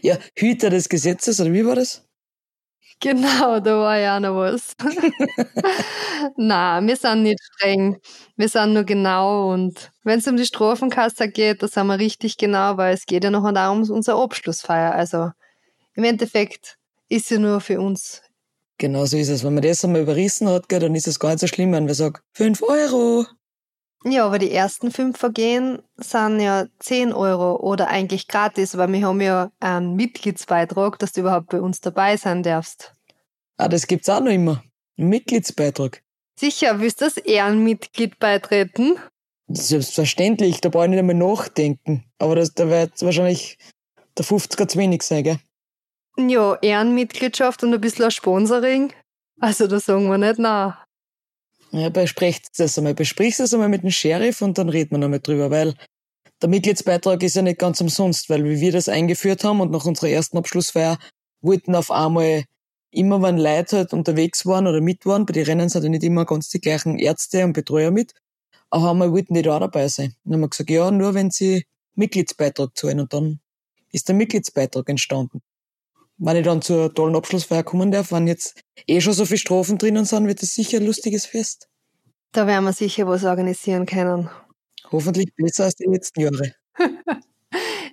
ja, 0.00 0.18
Hüter 0.36 0.70
des 0.70 0.88
Gesetzes, 0.88 1.40
oder 1.40 1.52
wie 1.52 1.66
war 1.66 1.76
das? 1.76 2.02
Genau, 3.00 3.60
da 3.60 3.78
war 3.78 3.98
ja 3.98 4.16
auch 4.16 4.20
noch 4.20 4.36
was. 4.36 4.72
Na, 6.38 6.80
wir 6.80 6.96
sind 6.96 7.24
nicht 7.24 7.38
streng. 7.42 7.98
Wir 8.36 8.48
sind 8.48 8.72
nur 8.72 8.84
genau 8.84 9.52
und 9.52 9.92
wenn 10.02 10.18
es 10.18 10.26
um 10.26 10.38
die 10.38 10.46
Strafenkasse 10.46 11.28
geht, 11.28 11.62
da 11.62 11.68
sind 11.68 11.88
wir 11.88 11.98
richtig 11.98 12.38
genau, 12.38 12.78
weil 12.78 12.94
es 12.94 13.04
geht 13.04 13.24
ja 13.24 13.30
noch 13.30 13.52
darum, 13.52 13.82
unsere 13.90 14.22
Abschlussfeier. 14.22 14.94
Also 14.94 15.30
im 15.94 16.04
Endeffekt 16.04 16.78
ist 17.10 17.26
sie 17.28 17.38
nur 17.38 17.60
für 17.60 17.80
uns. 17.80 18.22
Genau 18.78 19.06
so 19.06 19.16
ist 19.16 19.28
es. 19.28 19.42
Wenn 19.42 19.54
man 19.54 19.62
das 19.62 19.84
einmal 19.84 20.02
überrissen 20.02 20.48
hat, 20.48 20.64
dann 20.68 20.94
ist 20.94 21.08
es 21.08 21.18
gar 21.18 21.30
nicht 21.30 21.40
so 21.40 21.46
schlimm, 21.46 21.72
wenn 21.72 21.86
wir 21.86 21.94
sagen, 21.94 22.18
5 22.34 22.62
Euro. 22.62 23.26
Ja, 24.04 24.26
aber 24.26 24.38
die 24.38 24.52
ersten 24.52 24.92
fünf 24.92 25.18
Vergehen 25.18 25.82
sind 25.96 26.38
ja 26.38 26.66
10 26.78 27.12
Euro 27.12 27.56
oder 27.56 27.88
eigentlich 27.88 28.28
gratis, 28.28 28.76
weil 28.76 28.92
wir 28.92 29.06
haben 29.06 29.20
ja 29.20 29.50
einen 29.58 29.96
Mitgliedsbeitrag, 29.96 30.98
dass 30.98 31.12
du 31.12 31.22
überhaupt 31.22 31.48
bei 31.48 31.60
uns 31.60 31.80
dabei 31.80 32.16
sein 32.16 32.42
darfst. 32.42 32.92
Ah, 33.56 33.68
das 33.68 33.86
gibt's 33.86 34.08
auch 34.08 34.20
noch 34.20 34.30
immer. 34.30 34.62
Ein 34.98 35.08
Mitgliedsbeitrag. 35.08 36.02
Sicher, 36.38 36.78
willst 36.80 37.00
du 37.00 37.06
als 37.06 37.16
Ehrenmitglied 37.16 38.18
beitreten? 38.18 38.96
Selbstverständlich, 39.48 40.60
da 40.60 40.68
brauche 40.68 40.84
ich 40.84 40.90
nicht 40.90 40.98
einmal 40.98 41.16
nachdenken. 41.16 42.04
Aber 42.18 42.36
das, 42.36 42.52
da 42.52 42.68
wird 42.68 43.00
wahrscheinlich 43.02 43.58
der 44.18 44.24
50er 44.24 44.68
zu 44.68 44.78
wenig 44.78 45.02
sein, 45.02 45.24
gell? 45.24 45.38
Ja, 46.18 46.56
Ehrenmitgliedschaft 46.62 47.62
und 47.62 47.74
ein 47.74 47.80
bisschen 47.80 48.06
ein 48.06 48.10
Sponsoring. 48.10 48.92
Also 49.40 49.66
da 49.66 49.78
sagen 49.80 50.08
wir 50.08 50.18
nicht 50.18 50.38
na. 50.38 50.82
Ja, 51.72 51.90
besprecht 51.90 52.58
das 52.58 52.78
einmal. 52.78 52.94
Besprichst 52.94 53.40
das 53.40 53.52
einmal 53.52 53.68
mit 53.68 53.82
dem 53.82 53.90
Sheriff 53.90 54.40
und 54.40 54.56
dann 54.56 54.68
reden 54.68 54.92
wir 54.92 54.98
nochmal 54.98 55.20
drüber, 55.20 55.50
weil 55.50 55.74
der 56.40 56.48
Mitgliedsbeitrag 56.48 57.22
ist 57.22 57.36
ja 57.36 57.42
nicht 57.42 57.58
ganz 57.58 57.80
umsonst, 57.80 58.30
weil 58.30 58.44
wie 58.44 58.60
wir 58.60 58.72
das 58.72 58.88
eingeführt 58.88 59.44
haben 59.44 59.60
und 59.60 59.70
nach 59.70 59.84
unserer 59.84 60.08
ersten 60.08 60.38
Abschlussfeier 60.38 60.98
wollten 61.40 61.74
auf 61.74 61.90
einmal 61.90 62.44
immer, 62.90 63.20
wenn 63.20 63.36
Leute 63.36 63.78
halt 63.78 63.92
unterwegs 63.92 64.46
waren 64.46 64.66
oder 64.66 64.80
mit 64.80 65.04
waren, 65.06 65.26
bei 65.26 65.32
den 65.32 65.44
Rennen 65.44 65.68
sind 65.68 65.82
ja 65.82 65.88
nicht 65.90 66.02
immer 66.02 66.24
ganz 66.24 66.48
die 66.48 66.60
gleichen 66.60 66.98
Ärzte 66.98 67.44
und 67.44 67.52
Betreuer 67.52 67.90
mit, 67.90 68.12
aber 68.70 68.90
einmal 68.90 69.12
wollten 69.12 69.34
die 69.34 69.42
da 69.42 69.58
dabei 69.58 69.88
sein. 69.88 70.14
Dann 70.24 70.34
haben 70.34 70.40
wir 70.40 70.48
gesagt, 70.48 70.70
ja, 70.70 70.90
nur 70.90 71.14
wenn 71.14 71.30
sie 71.30 71.64
Mitgliedsbeitrag 71.94 72.76
zahlen 72.76 73.00
und 73.00 73.12
dann 73.12 73.40
ist 73.92 74.08
der 74.08 74.14
Mitgliedsbeitrag 74.14 74.88
entstanden. 74.88 75.42
Wenn 76.18 76.36
ich 76.36 76.44
dann 76.44 76.62
zur 76.62 76.92
tollen 76.94 77.14
Abschlussfeier 77.14 77.62
kommen 77.62 77.90
darf, 77.90 78.12
wenn 78.12 78.26
jetzt 78.26 78.60
eh 78.86 79.00
schon 79.00 79.12
so 79.12 79.26
viele 79.26 79.38
Strophen 79.38 79.78
drinnen 79.78 80.04
sind, 80.04 80.26
wird 80.26 80.42
es 80.42 80.54
sicher 80.54 80.78
ein 80.78 80.86
lustiges 80.86 81.26
Fest. 81.26 81.68
Da 82.32 82.46
werden 82.46 82.64
wir 82.64 82.72
sicher 82.72 83.06
was 83.06 83.24
organisieren 83.24 83.86
können. 83.86 84.30
Hoffentlich 84.90 85.34
besser 85.36 85.64
als 85.64 85.74
die 85.74 85.86
letzten 85.86 86.20
Jahre. 86.20 86.54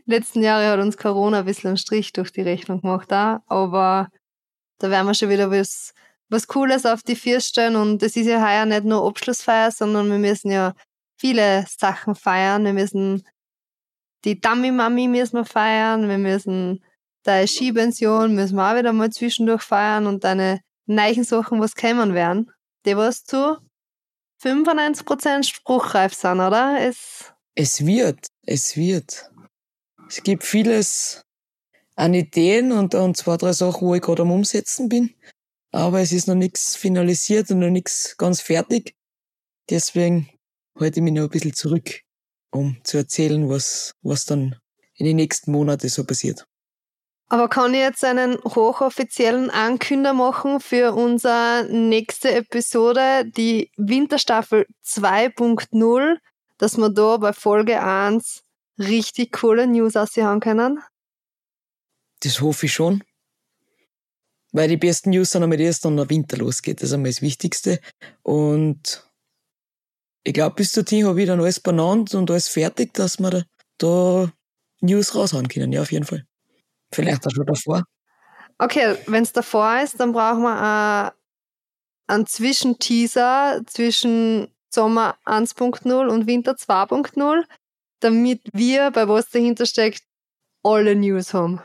letzten 0.06 0.42
Jahre 0.42 0.68
hat 0.68 0.80
uns 0.80 0.98
Corona 0.98 1.40
ein 1.40 1.46
bisschen 1.46 1.70
einen 1.70 1.78
Strich 1.78 2.14
durch 2.14 2.32
die 2.32 2.42
Rechnung 2.42 2.82
gemacht, 2.82 3.12
auch, 3.12 3.40
aber 3.48 4.10
da 4.80 4.90
werden 4.90 5.08
wir 5.08 5.14
schon 5.14 5.30
wieder 5.30 5.52
was, 5.52 5.94
was 6.30 6.48
Cooles 6.48 6.86
auf 6.86 7.04
die 7.04 7.16
Vier 7.16 7.42
stellen 7.42 7.76
und 7.76 8.04
es 8.04 8.16
ist 8.16 8.28
ja 8.28 8.46
heuer 8.46 8.66
nicht 8.66 8.86
nur 8.86 9.06
Abschlussfeier, 9.08 9.72
sondern 9.72 10.10
wir 10.10 10.20
müssen 10.20 10.52
ja 10.52 10.74
viele 11.18 11.66
Sachen 11.68 12.16
feiern. 12.16 12.66
Wir 12.66 12.74
müssen 12.74 13.24
die 14.26 14.40
Dummy-Mami 14.40 15.08
müssen 15.08 15.38
wir 15.38 15.46
feiern, 15.46 16.08
wir 16.08 16.18
müssen 16.18 16.84
deine 17.24 17.48
Skipension 17.48 18.36
müssen 18.36 18.56
wir 18.56 18.72
auch 18.72 18.78
wieder 18.78 18.94
mal 18.94 19.12
zwischendurch 19.12 19.64
feiern 19.64 20.08
und 20.08 20.24
deine 20.24 20.62
neuen 20.86 21.24
Sachen, 21.24 21.60
was 21.60 21.76
kommen 21.76 22.14
werden, 22.14 22.52
die 22.86 22.96
was 22.96 23.24
zu 23.24 23.58
95% 24.42 25.44
spruchreif 25.44 26.14
sind, 26.14 26.40
oder? 26.40 26.80
Es, 26.80 27.34
es 27.56 27.86
wird, 27.86 28.28
es 28.46 28.76
wird. 28.76 29.32
Es 30.08 30.22
gibt 30.22 30.44
vieles 30.44 31.24
an 31.96 32.14
Ideen 32.14 32.72
und, 32.72 32.94
und 32.96 33.16
zwei, 33.16 33.38
drei 33.38 33.54
Sachen, 33.54 33.88
wo 33.88 33.96
ich 33.96 34.02
gerade 34.02 34.24
am 34.24 34.32
Umsetzen 34.32 34.90
bin. 34.90 35.16
Aber 35.72 36.02
es 36.02 36.12
ist 36.12 36.28
noch 36.28 36.36
nichts 36.36 36.76
finalisiert 36.76 37.50
und 37.52 37.60
noch 37.60 37.70
nichts 37.70 38.16
ganz 38.18 38.42
fertig. 38.42 38.96
Deswegen 39.70 40.30
halte 40.80 41.00
ich 41.00 41.04
mich 41.04 41.14
noch 41.14 41.24
ein 41.24 41.30
bisschen 41.30 41.54
zurück, 41.54 42.02
um 42.52 42.78
zu 42.84 42.98
erzählen, 42.98 43.50
was, 43.50 43.96
was 44.02 44.26
dann 44.26 44.60
in 44.96 45.06
den 45.06 45.16
nächsten 45.16 45.52
Monaten 45.52 45.90
so 45.90 46.04
passiert. 46.04 46.46
Aber 47.30 47.48
kann 47.48 47.74
ich 47.74 47.80
jetzt 47.80 48.04
einen 48.04 48.38
hochoffiziellen 48.44 49.50
Ankünder 49.50 50.14
machen 50.14 50.60
für 50.60 50.94
unsere 50.94 51.66
nächste 51.70 52.32
Episode, 52.34 53.26
die 53.26 53.72
Winterstaffel 53.78 54.68
2.0, 54.86 56.18
dass 56.58 56.78
wir 56.78 56.90
da 56.90 57.18
bei 57.18 57.34
Folge 57.34 57.82
1 57.82 58.44
richtig 58.78 59.32
coole 59.32 59.68
News 59.68 59.96
aussehen 59.96 60.40
können? 60.40 60.80
Das 62.20 62.42
hoffe 62.42 62.68
ich 62.68 62.74
schon. 62.74 63.04
Weil 64.52 64.70
die 64.70 64.78
besten 64.78 65.10
News 65.10 65.32
sind 65.32 65.42
einmal 65.44 65.60
erst 65.60 65.84
dann 65.86 65.98
der 65.98 66.10
Winter 66.10 66.38
losgeht. 66.38 66.82
Das 66.82 66.90
ist 66.90 66.94
einmal 66.94 67.10
das 67.10 67.24
Wichtigste. 67.24 67.80
Und 68.22 69.10
ich 70.24 70.34
glaube, 70.34 70.56
bis 70.56 70.72
dorthin 70.72 71.08
habe 71.08 71.22
ich 71.22 71.28
dann 71.28 71.42
alles 71.42 71.60
benannt 71.60 72.14
und 72.14 72.30
alles 72.30 72.48
fertig, 72.48 72.94
dass 72.94 73.20
wir 73.20 73.46
da 73.80 74.32
News 74.82 75.16
raushauen 75.16 75.48
können. 75.48 75.72
Ja, 75.72 75.82
auf 75.82 75.92
jeden 75.92 76.06
Fall. 76.06 76.26
Vielleicht 76.94 77.26
auch 77.28 77.32
schon 77.32 77.46
davor. 77.46 77.84
Okay, 78.58 78.96
wenn 79.08 79.24
es 79.24 79.34
davor 79.34 79.82
ist, 79.82 80.00
dann 80.00 80.14
brauchen 80.14 80.44
wir 80.44 81.12
äh, 81.12 82.12
einen 82.12 82.26
Zwischenteaser 82.26 83.62
zwischen 83.66 84.48
Sommer 84.70 85.18
1.0 85.26 86.08
und 86.08 86.28
Winter 86.28 86.54
2.0, 86.54 87.44
damit 88.00 88.42
wir 88.54 88.92
bei 88.92 89.08
was 89.08 89.30
dahinter 89.30 89.66
steckt, 89.66 90.04
alle 90.64 90.96
News 90.96 91.34
haben. 91.34 91.62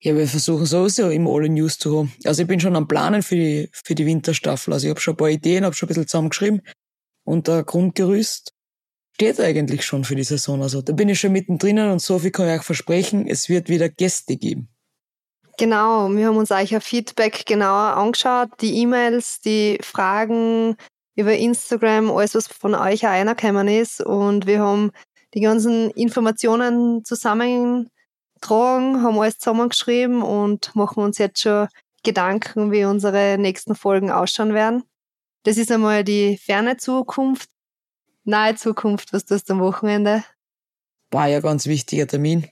Ja, 0.00 0.14
wir 0.14 0.28
versuchen 0.28 0.64
sowieso 0.64 1.10
immer 1.10 1.30
alle 1.32 1.48
News 1.48 1.78
zu 1.78 1.98
haben. 1.98 2.12
Also 2.24 2.42
ich 2.42 2.48
bin 2.48 2.60
schon 2.60 2.76
am 2.76 2.86
Planen 2.86 3.22
für 3.22 3.34
die, 3.34 3.68
für 3.72 3.96
die 3.96 4.06
Winterstaffel. 4.06 4.72
Also 4.72 4.86
ich 4.86 4.90
habe 4.90 5.00
schon 5.00 5.14
ein 5.14 5.16
paar 5.16 5.30
Ideen, 5.30 5.64
habe 5.64 5.74
schon 5.74 5.86
ein 5.86 5.90
bisschen 5.90 6.06
zusammengeschrieben. 6.06 6.62
Und 7.24 7.48
der 7.48 7.64
Grundgerüst 7.64 8.52
steht 9.18 9.40
eigentlich 9.40 9.84
schon 9.84 10.04
für 10.04 10.14
die 10.14 10.22
Saison. 10.22 10.62
Also 10.62 10.80
da 10.80 10.92
bin 10.92 11.08
ich 11.08 11.18
schon 11.18 11.32
mittendrin 11.32 11.80
und 11.80 12.00
so 12.00 12.20
viel 12.20 12.30
kann 12.30 12.46
ich 12.46 12.60
euch 12.60 12.62
versprechen, 12.62 13.26
es 13.26 13.48
wird 13.48 13.68
wieder 13.68 13.88
Gäste 13.88 14.36
geben. 14.36 14.68
Genau, 15.58 16.08
wir 16.10 16.28
haben 16.28 16.36
uns 16.36 16.52
euch 16.52 16.72
ein 16.72 16.80
Feedback 16.80 17.44
genauer 17.44 17.96
angeschaut, 17.96 18.50
die 18.60 18.76
E-Mails, 18.76 19.40
die 19.40 19.78
Fragen 19.82 20.76
über 21.16 21.32
Instagram, 21.34 22.12
alles 22.12 22.36
was 22.36 22.46
von 22.46 22.76
euch 22.76 23.04
auch 23.04 23.10
reingekommen 23.10 23.66
ist 23.66 24.00
und 24.00 24.46
wir 24.46 24.60
haben 24.60 24.92
die 25.34 25.40
ganzen 25.40 25.90
Informationen 25.90 27.04
zusammengetragen, 27.04 27.90
haben 29.02 29.18
alles 29.18 29.38
zusammengeschrieben 29.38 30.22
und 30.22 30.76
machen 30.76 31.02
uns 31.02 31.18
jetzt 31.18 31.42
schon 31.42 31.66
Gedanken, 32.04 32.70
wie 32.70 32.84
unsere 32.84 33.36
nächsten 33.36 33.74
Folgen 33.74 34.12
ausschauen 34.12 34.54
werden. 34.54 34.84
Das 35.42 35.56
ist 35.56 35.72
einmal 35.72 36.04
die 36.04 36.36
ferne 36.36 36.76
Zukunft. 36.76 37.48
Nahe 38.28 38.56
Zukunft, 38.56 39.14
was 39.14 39.24
tust 39.24 39.48
du 39.48 39.54
am 39.54 39.60
Wochenende? 39.60 40.22
War 41.10 41.28
ja 41.28 41.40
ganz 41.40 41.64
wichtiger 41.64 42.06
Termin. 42.06 42.46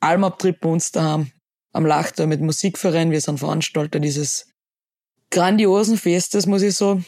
Almabtrip 0.00 0.58
bei 0.58 0.70
uns 0.70 0.90
daheim 0.90 1.30
am 1.74 1.84
Lachtor 1.84 2.26
mit 2.26 2.40
Musikverein. 2.40 3.10
Wir 3.10 3.20
sind 3.20 3.38
Veranstalter 3.38 4.00
dieses 4.00 4.50
grandiosen 5.30 5.98
Festes, 5.98 6.46
muss 6.46 6.62
ich 6.62 6.74
sagen. 6.74 7.04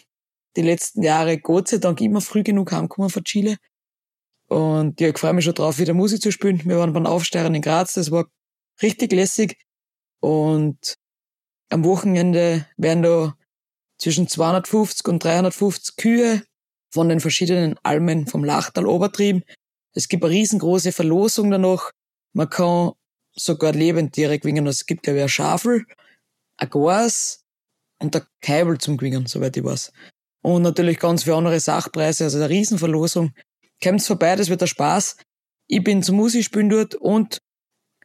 Die 0.55 0.61
letzten 0.61 1.03
Jahre 1.03 1.39
Gott 1.39 1.69
sei 1.69 1.79
Dank 1.79 2.03
immer 2.03 2.21
früh 2.21 2.43
genug 2.43 2.73
heimgekommen 2.73 3.09
von 3.09 3.25
Chile. 3.25 3.57
Und 4.49 5.01
ja, 5.01 5.09
ich 5.09 5.17
freue 5.17 5.33
mich 5.33 5.47
schon 5.47 5.55
drauf, 5.55 5.79
wieder 5.79 5.95
Musik 5.95 6.21
zu 6.21 6.31
spielen. 6.31 6.61
Wir 6.67 6.77
waren 6.77 6.93
beim 6.93 7.07
Aufsteigern 7.07 7.55
in 7.55 7.63
Graz, 7.63 7.95
das 7.95 8.11
war 8.11 8.27
richtig 8.83 9.13
lässig. 9.13 9.57
Und 10.21 10.99
am 11.71 11.85
Wochenende 11.85 12.67
werden 12.77 13.03
da 13.03 13.35
zwischen 13.97 14.29
250 14.29 15.09
und 15.09 15.25
350 15.25 15.97
Kühe 15.97 16.43
von 16.91 17.09
den 17.09 17.21
verschiedenen 17.21 17.79
Almen 17.83 18.27
vom 18.27 18.45
Lachtal 18.45 18.87
obertrieben. 18.87 19.45
Es 19.95 20.09
gibt 20.09 20.25
eine 20.25 20.33
riesengroße 20.33 20.93
Verlosung 20.93 21.51
danach. 21.51 21.93
Man 22.33 22.49
kann 22.49 22.93
sogar 23.33 23.73
Lebendtiere 23.73 24.39
gewinnen. 24.39 24.67
Es 24.67 24.87
gibt, 24.87 25.03
glaube 25.03 25.19
ich, 25.19 25.23
ein 25.25 25.29
Schafel, 25.29 25.85
ein 26.57 26.71
Gas 26.71 27.45
und 27.99 28.15
ein 28.15 28.23
Keibel 28.41 28.79
zum 28.79 28.97
Gewinnen, 28.97 29.27
soweit 29.27 29.57
ich 29.57 29.65
weiß. 29.65 29.93
Und 30.43 30.63
natürlich 30.63 30.99
ganz 30.99 31.25
viele 31.25 31.37
andere 31.37 31.61
Sachpreise, 31.61 32.25
also 32.25 32.39
eine 32.39 32.49
Riesenverlosung. 32.49 33.33
Kommt 33.83 34.03
vorbei, 34.03 34.37
das 34.37 34.49
wird 34.49 34.63
ein 34.63 34.69
Spaß. 34.69 35.17
Ich 35.67 35.85
bin 35.85 36.03
zum 36.03 36.17
Musikspielen 36.17 36.69
dort 36.69 36.95
und 36.95 37.41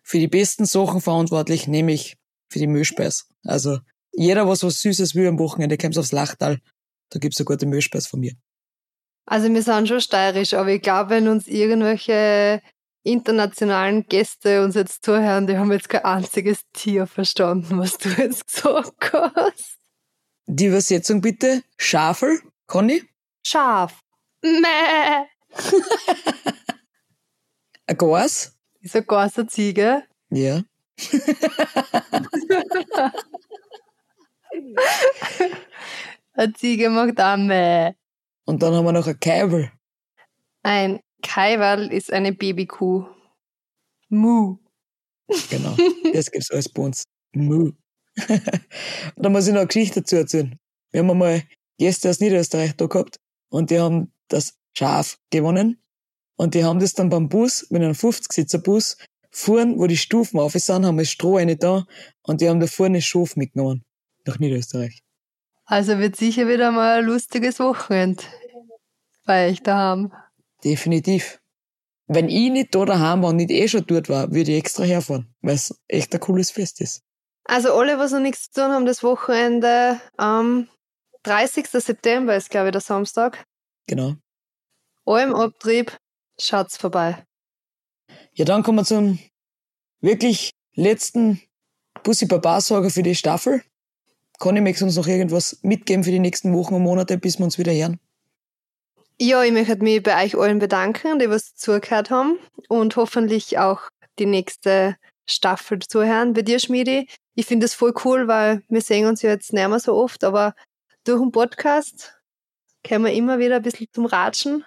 für 0.03 0.19
die 0.19 0.27
besten 0.27 0.65
Sachen 0.65 1.01
verantwortlich, 1.01 1.67
nämlich 1.67 2.17
für 2.49 2.59
die 2.59 2.67
Müllspeis. 2.67 3.27
Also 3.43 3.79
jeder, 4.11 4.47
was 4.47 4.63
was 4.63 4.81
Süßes 4.81 5.15
will 5.15 5.27
am 5.27 5.39
Wochenende, 5.39 5.77
kommt 5.77 5.97
aufs 5.97 6.11
Lachtal. 6.11 6.59
Da 7.09 7.19
gibt's 7.19 7.39
eine 7.39 7.45
gute 7.45 7.65
Müllspeis 7.65 8.07
von 8.07 8.19
mir. 8.19 8.33
Also 9.25 9.51
wir 9.51 9.63
sind 9.63 9.87
schon 9.87 10.01
steirisch, 10.01 10.53
aber 10.53 10.69
ich 10.69 10.81
glaube, 10.81 11.09
wenn 11.11 11.27
uns 11.27 11.47
irgendwelche 11.47 12.61
internationalen 13.03 14.05
Gäste 14.07 14.63
uns 14.63 14.75
jetzt 14.75 15.03
zuhören, 15.03 15.47
die 15.47 15.57
haben 15.57 15.71
jetzt 15.71 15.89
kein 15.89 16.03
einziges 16.03 16.59
Tier 16.73 17.07
verstanden, 17.07 17.79
was 17.79 17.97
du 17.97 18.09
jetzt 18.17 18.53
gesagt 18.53 19.13
hast. 19.13 19.77
Die 20.47 20.67
Übersetzung 20.67 21.21
bitte. 21.21 21.63
Schafel, 21.77 22.39
Conny? 22.67 23.03
Schaf. 23.43 23.99
Mäh. 24.43 25.25
ein 27.87 27.97
Gas? 27.97 28.55
Ist 28.81 28.95
ein 28.95 29.07
Gas 29.07 29.39
eine 29.39 29.47
Ziege? 29.47 30.03
Ja. 30.29 30.61
eine 36.33 36.53
Ziege 36.53 36.89
macht 36.91 37.19
auch 37.19 37.37
Mäh. 37.37 37.95
Und 38.45 38.61
dann 38.61 38.73
haben 38.73 38.85
wir 38.85 38.91
noch 38.91 39.07
ein 39.07 39.19
Keibel. 39.19 39.71
Ein 40.63 40.99
Kaiwal 41.21 41.91
ist 41.91 42.13
eine 42.13 42.33
Babykuh. 42.33 43.05
Mu. 44.09 44.57
Genau, 45.49 45.75
das 46.13 46.31
gibt's 46.31 46.51
alles 46.51 46.69
bei 46.69 46.83
uns. 46.83 47.03
Mu. 47.33 47.71
und 47.71 47.73
da 49.17 49.29
muss 49.29 49.47
ich 49.47 49.53
noch 49.53 49.61
eine 49.61 49.67
Geschichte 49.67 50.01
dazu 50.01 50.15
erzählen. 50.17 50.57
Wir 50.91 51.01
haben 51.01 51.11
einmal 51.11 51.43
Gäste 51.77 52.09
aus 52.09 52.19
Niederösterreich 52.19 52.75
da 52.77 52.85
gehabt 52.85 53.19
und 53.49 53.69
die 53.69 53.79
haben 53.79 54.13
das 54.27 54.55
Schaf 54.77 55.17
gewonnen 55.31 55.81
und 56.37 56.53
die 56.53 56.63
haben 56.63 56.79
das 56.79 56.93
dann 56.93 57.09
beim 57.09 57.27
Bus, 57.29 57.67
mit 57.69 57.81
einem 57.81 57.93
50-Sitzer-Bus, 57.93 58.97
fuhren, 59.31 59.77
wo 59.77 59.87
die 59.87 59.97
Stufen 59.97 60.39
auf 60.39 60.53
sind, 60.53 60.85
haben 60.85 60.97
das 60.97 61.09
Stroh 61.09 61.37
eine 61.37 61.57
da 61.57 61.85
und 62.21 62.41
die 62.41 62.47
haben 62.47 62.59
da 62.59 62.67
vorne 62.67 63.01
Schaf 63.01 63.35
mitgenommen. 63.35 63.83
Nach 64.25 64.39
Niederösterreich. 64.39 65.04
Also 65.65 65.97
wird 65.97 66.15
sicher 66.15 66.47
wieder 66.47 66.71
mal 66.71 66.99
ein 66.99 67.05
lustiges 67.05 67.59
Wochenende 67.59 68.23
bei 69.25 69.49
euch 69.49 69.63
daheim. 69.63 70.13
Definitiv. 70.63 71.39
Wenn 72.07 72.29
ich 72.29 72.51
nicht 72.51 72.75
da 72.75 72.85
daheim 72.85 73.23
war 73.23 73.29
und 73.29 73.37
nicht 73.37 73.49
eh 73.49 73.67
schon 73.67 73.85
dort 73.87 74.09
war, 74.09 74.31
würde 74.31 74.51
ich 74.51 74.59
extra 74.59 74.83
herfahren, 74.83 75.33
weil 75.41 75.55
es 75.55 75.75
echt 75.87 76.13
ein 76.13 76.19
cooles 76.19 76.51
Fest 76.51 76.81
ist. 76.81 77.01
Also 77.45 77.73
alle, 77.73 77.97
was 77.97 78.11
noch 78.11 78.19
nichts 78.19 78.51
zu 78.51 78.61
tun 78.61 78.71
haben, 78.71 78.85
das 78.85 79.01
Wochenende 79.01 79.99
am 80.17 80.67
30. 81.23 81.67
September 81.67 82.35
ist, 82.35 82.51
glaube 82.51 82.67
ich, 82.67 82.71
der 82.71 82.81
Samstag. 82.81 83.43
Genau. 83.87 84.15
Allem 85.05 85.33
Abtrieb, 85.33 85.97
schaut's 86.39 86.77
vorbei. 86.77 87.23
Ja, 88.33 88.45
dann 88.45 88.63
kommen 88.63 88.79
wir 88.79 88.85
zum 88.85 89.19
wirklich 90.01 90.51
letzten 90.75 91.41
Bussi 92.03 92.27
Baba 92.27 92.61
Sager 92.61 92.89
für 92.89 93.03
die 93.03 93.15
Staffel. 93.15 93.63
Du 94.39 94.49
uns 94.49 94.95
noch 94.95 95.07
irgendwas 95.07 95.59
mitgeben 95.61 96.03
für 96.03 96.11
die 96.11 96.19
nächsten 96.19 96.53
Wochen 96.53 96.75
und 96.75 96.83
Monate, 96.83 97.17
bis 97.17 97.39
wir 97.39 97.45
uns 97.45 97.57
wieder 97.57 97.73
hören? 97.73 97.99
Ja, 99.19 99.43
ich 99.43 99.51
möchte 99.51 99.77
mich 99.77 100.03
bei 100.03 100.25
euch 100.25 100.35
allen 100.35 100.59
bedanken, 100.59 101.19
die 101.19 101.29
was 101.29 101.55
zugehört 101.55 102.09
haben 102.09 102.37
und 102.67 102.95
hoffentlich 102.97 103.57
auch 103.57 103.81
die 104.19 104.25
nächste 104.25 104.97
Staffel 105.25 105.79
zuhören. 105.79 106.33
Bei 106.33 106.41
dir, 106.41 106.59
Schmiedi, 106.59 107.07
ich 107.33 107.45
finde 107.45 107.65
es 107.65 107.73
voll 107.73 107.93
cool, 108.03 108.27
weil 108.27 108.61
wir 108.67 108.81
sehen 108.81 109.07
uns 109.07 109.21
ja 109.21 109.29
jetzt 109.29 109.53
nicht 109.53 109.67
mehr 109.67 109.79
so 109.79 109.95
oft, 109.95 110.23
aber 110.23 110.53
durch 111.05 111.21
den 111.21 111.31
Podcast 111.31 112.13
kommen 112.87 113.05
wir 113.05 113.13
immer 113.13 113.39
wieder 113.39 113.57
ein 113.57 113.61
bisschen 113.61 113.87
zum 113.93 114.05
Ratschen 114.05 114.65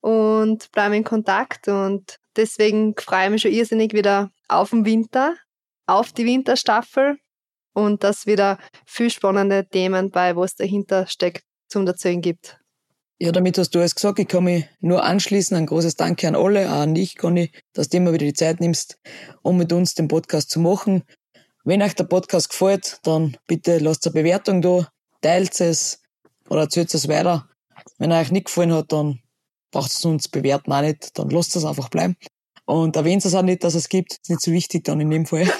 und 0.00 0.70
bleiben 0.72 0.94
in 0.94 1.04
Kontakt 1.04 1.68
und 1.68 2.16
deswegen 2.36 2.94
freue 2.96 3.24
ich 3.24 3.30
mich 3.30 3.42
schon 3.42 3.52
irrsinnig 3.52 3.94
wieder 3.94 4.30
auf 4.48 4.70
den 4.70 4.84
Winter, 4.84 5.34
auf 5.86 6.12
die 6.12 6.26
Winterstaffel 6.26 7.18
und 7.72 8.04
dass 8.04 8.26
wieder 8.26 8.58
viel 8.86 9.10
spannende 9.10 9.66
Themen 9.66 10.10
bei, 10.10 10.36
was 10.36 10.54
dahinter 10.54 11.06
steckt, 11.06 11.44
zum 11.68 11.86
Erzählen 11.86 12.20
gibt. 12.20 12.58
Ja, 13.18 13.30
damit 13.30 13.56
hast 13.56 13.70
du 13.70 13.78
alles 13.78 13.94
gesagt. 13.94 14.18
Ich 14.18 14.26
kann 14.26 14.44
mich 14.44 14.64
nur 14.80 15.04
anschließen. 15.04 15.56
Ein 15.56 15.66
großes 15.66 15.94
Danke 15.94 16.26
an 16.26 16.34
alle, 16.34 16.68
auch 16.68 16.80
an 16.80 16.94
dich, 16.94 17.16
Conny, 17.16 17.52
dass 17.72 17.88
du 17.88 17.98
immer 17.98 18.12
wieder 18.12 18.26
die 18.26 18.32
Zeit 18.32 18.60
nimmst, 18.60 18.98
um 19.42 19.56
mit 19.56 19.72
uns 19.72 19.94
den 19.94 20.08
Podcast 20.08 20.50
zu 20.50 20.58
machen. 20.58 21.04
Wenn 21.64 21.82
euch 21.82 21.94
der 21.94 22.04
Podcast 22.04 22.50
gefällt, 22.50 22.98
dann 23.04 23.36
bitte 23.46 23.78
lasst 23.78 24.06
eine 24.06 24.14
Bewertung 24.14 24.60
da, 24.60 24.88
teilt 25.20 25.60
es 25.60 26.02
oder 26.48 26.62
erzählt 26.62 26.92
es 26.92 27.06
weiter. 27.06 27.48
Wenn 27.98 28.10
euch 28.10 28.32
nicht 28.32 28.46
gefallen 28.46 28.72
hat, 28.72 28.90
dann 28.90 29.20
braucht 29.70 29.92
es 29.92 30.04
uns 30.04 30.28
bewerten 30.28 30.72
auch 30.72 30.82
nicht, 30.82 31.16
dann 31.16 31.30
lasst 31.30 31.54
es 31.54 31.64
einfach 31.64 31.88
bleiben. 31.88 32.16
Und 32.64 32.96
erwähnt 32.96 33.24
es 33.24 33.34
auch 33.34 33.42
nicht, 33.42 33.64
dass 33.64 33.74
es 33.74 33.88
gibt, 33.88 34.12
ist 34.12 34.30
nicht 34.30 34.40
so 34.40 34.52
wichtig 34.52 34.84
dann 34.84 35.00
in 35.00 35.10
dem 35.10 35.26
Fall. 35.26 35.50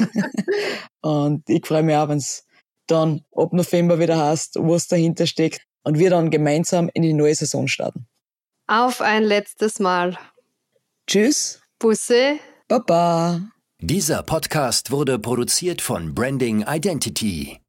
und 1.00 1.48
ich 1.48 1.66
freue 1.66 1.82
mich 1.82 1.96
auch, 1.96 2.08
wenn 2.08 2.18
es 2.18 2.46
dann 2.86 3.22
ab 3.34 3.52
November 3.52 3.98
wieder 3.98 4.18
heißt, 4.18 4.56
was 4.60 4.86
dahinter 4.86 5.26
steckt 5.26 5.62
und 5.82 5.98
wir 5.98 6.10
dann 6.10 6.30
gemeinsam 6.30 6.90
in 6.94 7.02
die 7.02 7.12
neue 7.12 7.34
Saison 7.34 7.66
starten. 7.68 8.06
Auf 8.66 9.00
ein 9.00 9.24
letztes 9.24 9.80
Mal. 9.80 10.18
Tschüss. 11.06 11.60
Busse. 11.78 12.38
Baba. 12.68 13.40
Dieser 13.80 14.22
Podcast 14.22 14.92
wurde 14.92 15.18
produziert 15.18 15.82
von 15.82 16.14
Branding 16.14 16.64
Identity. 16.68 17.62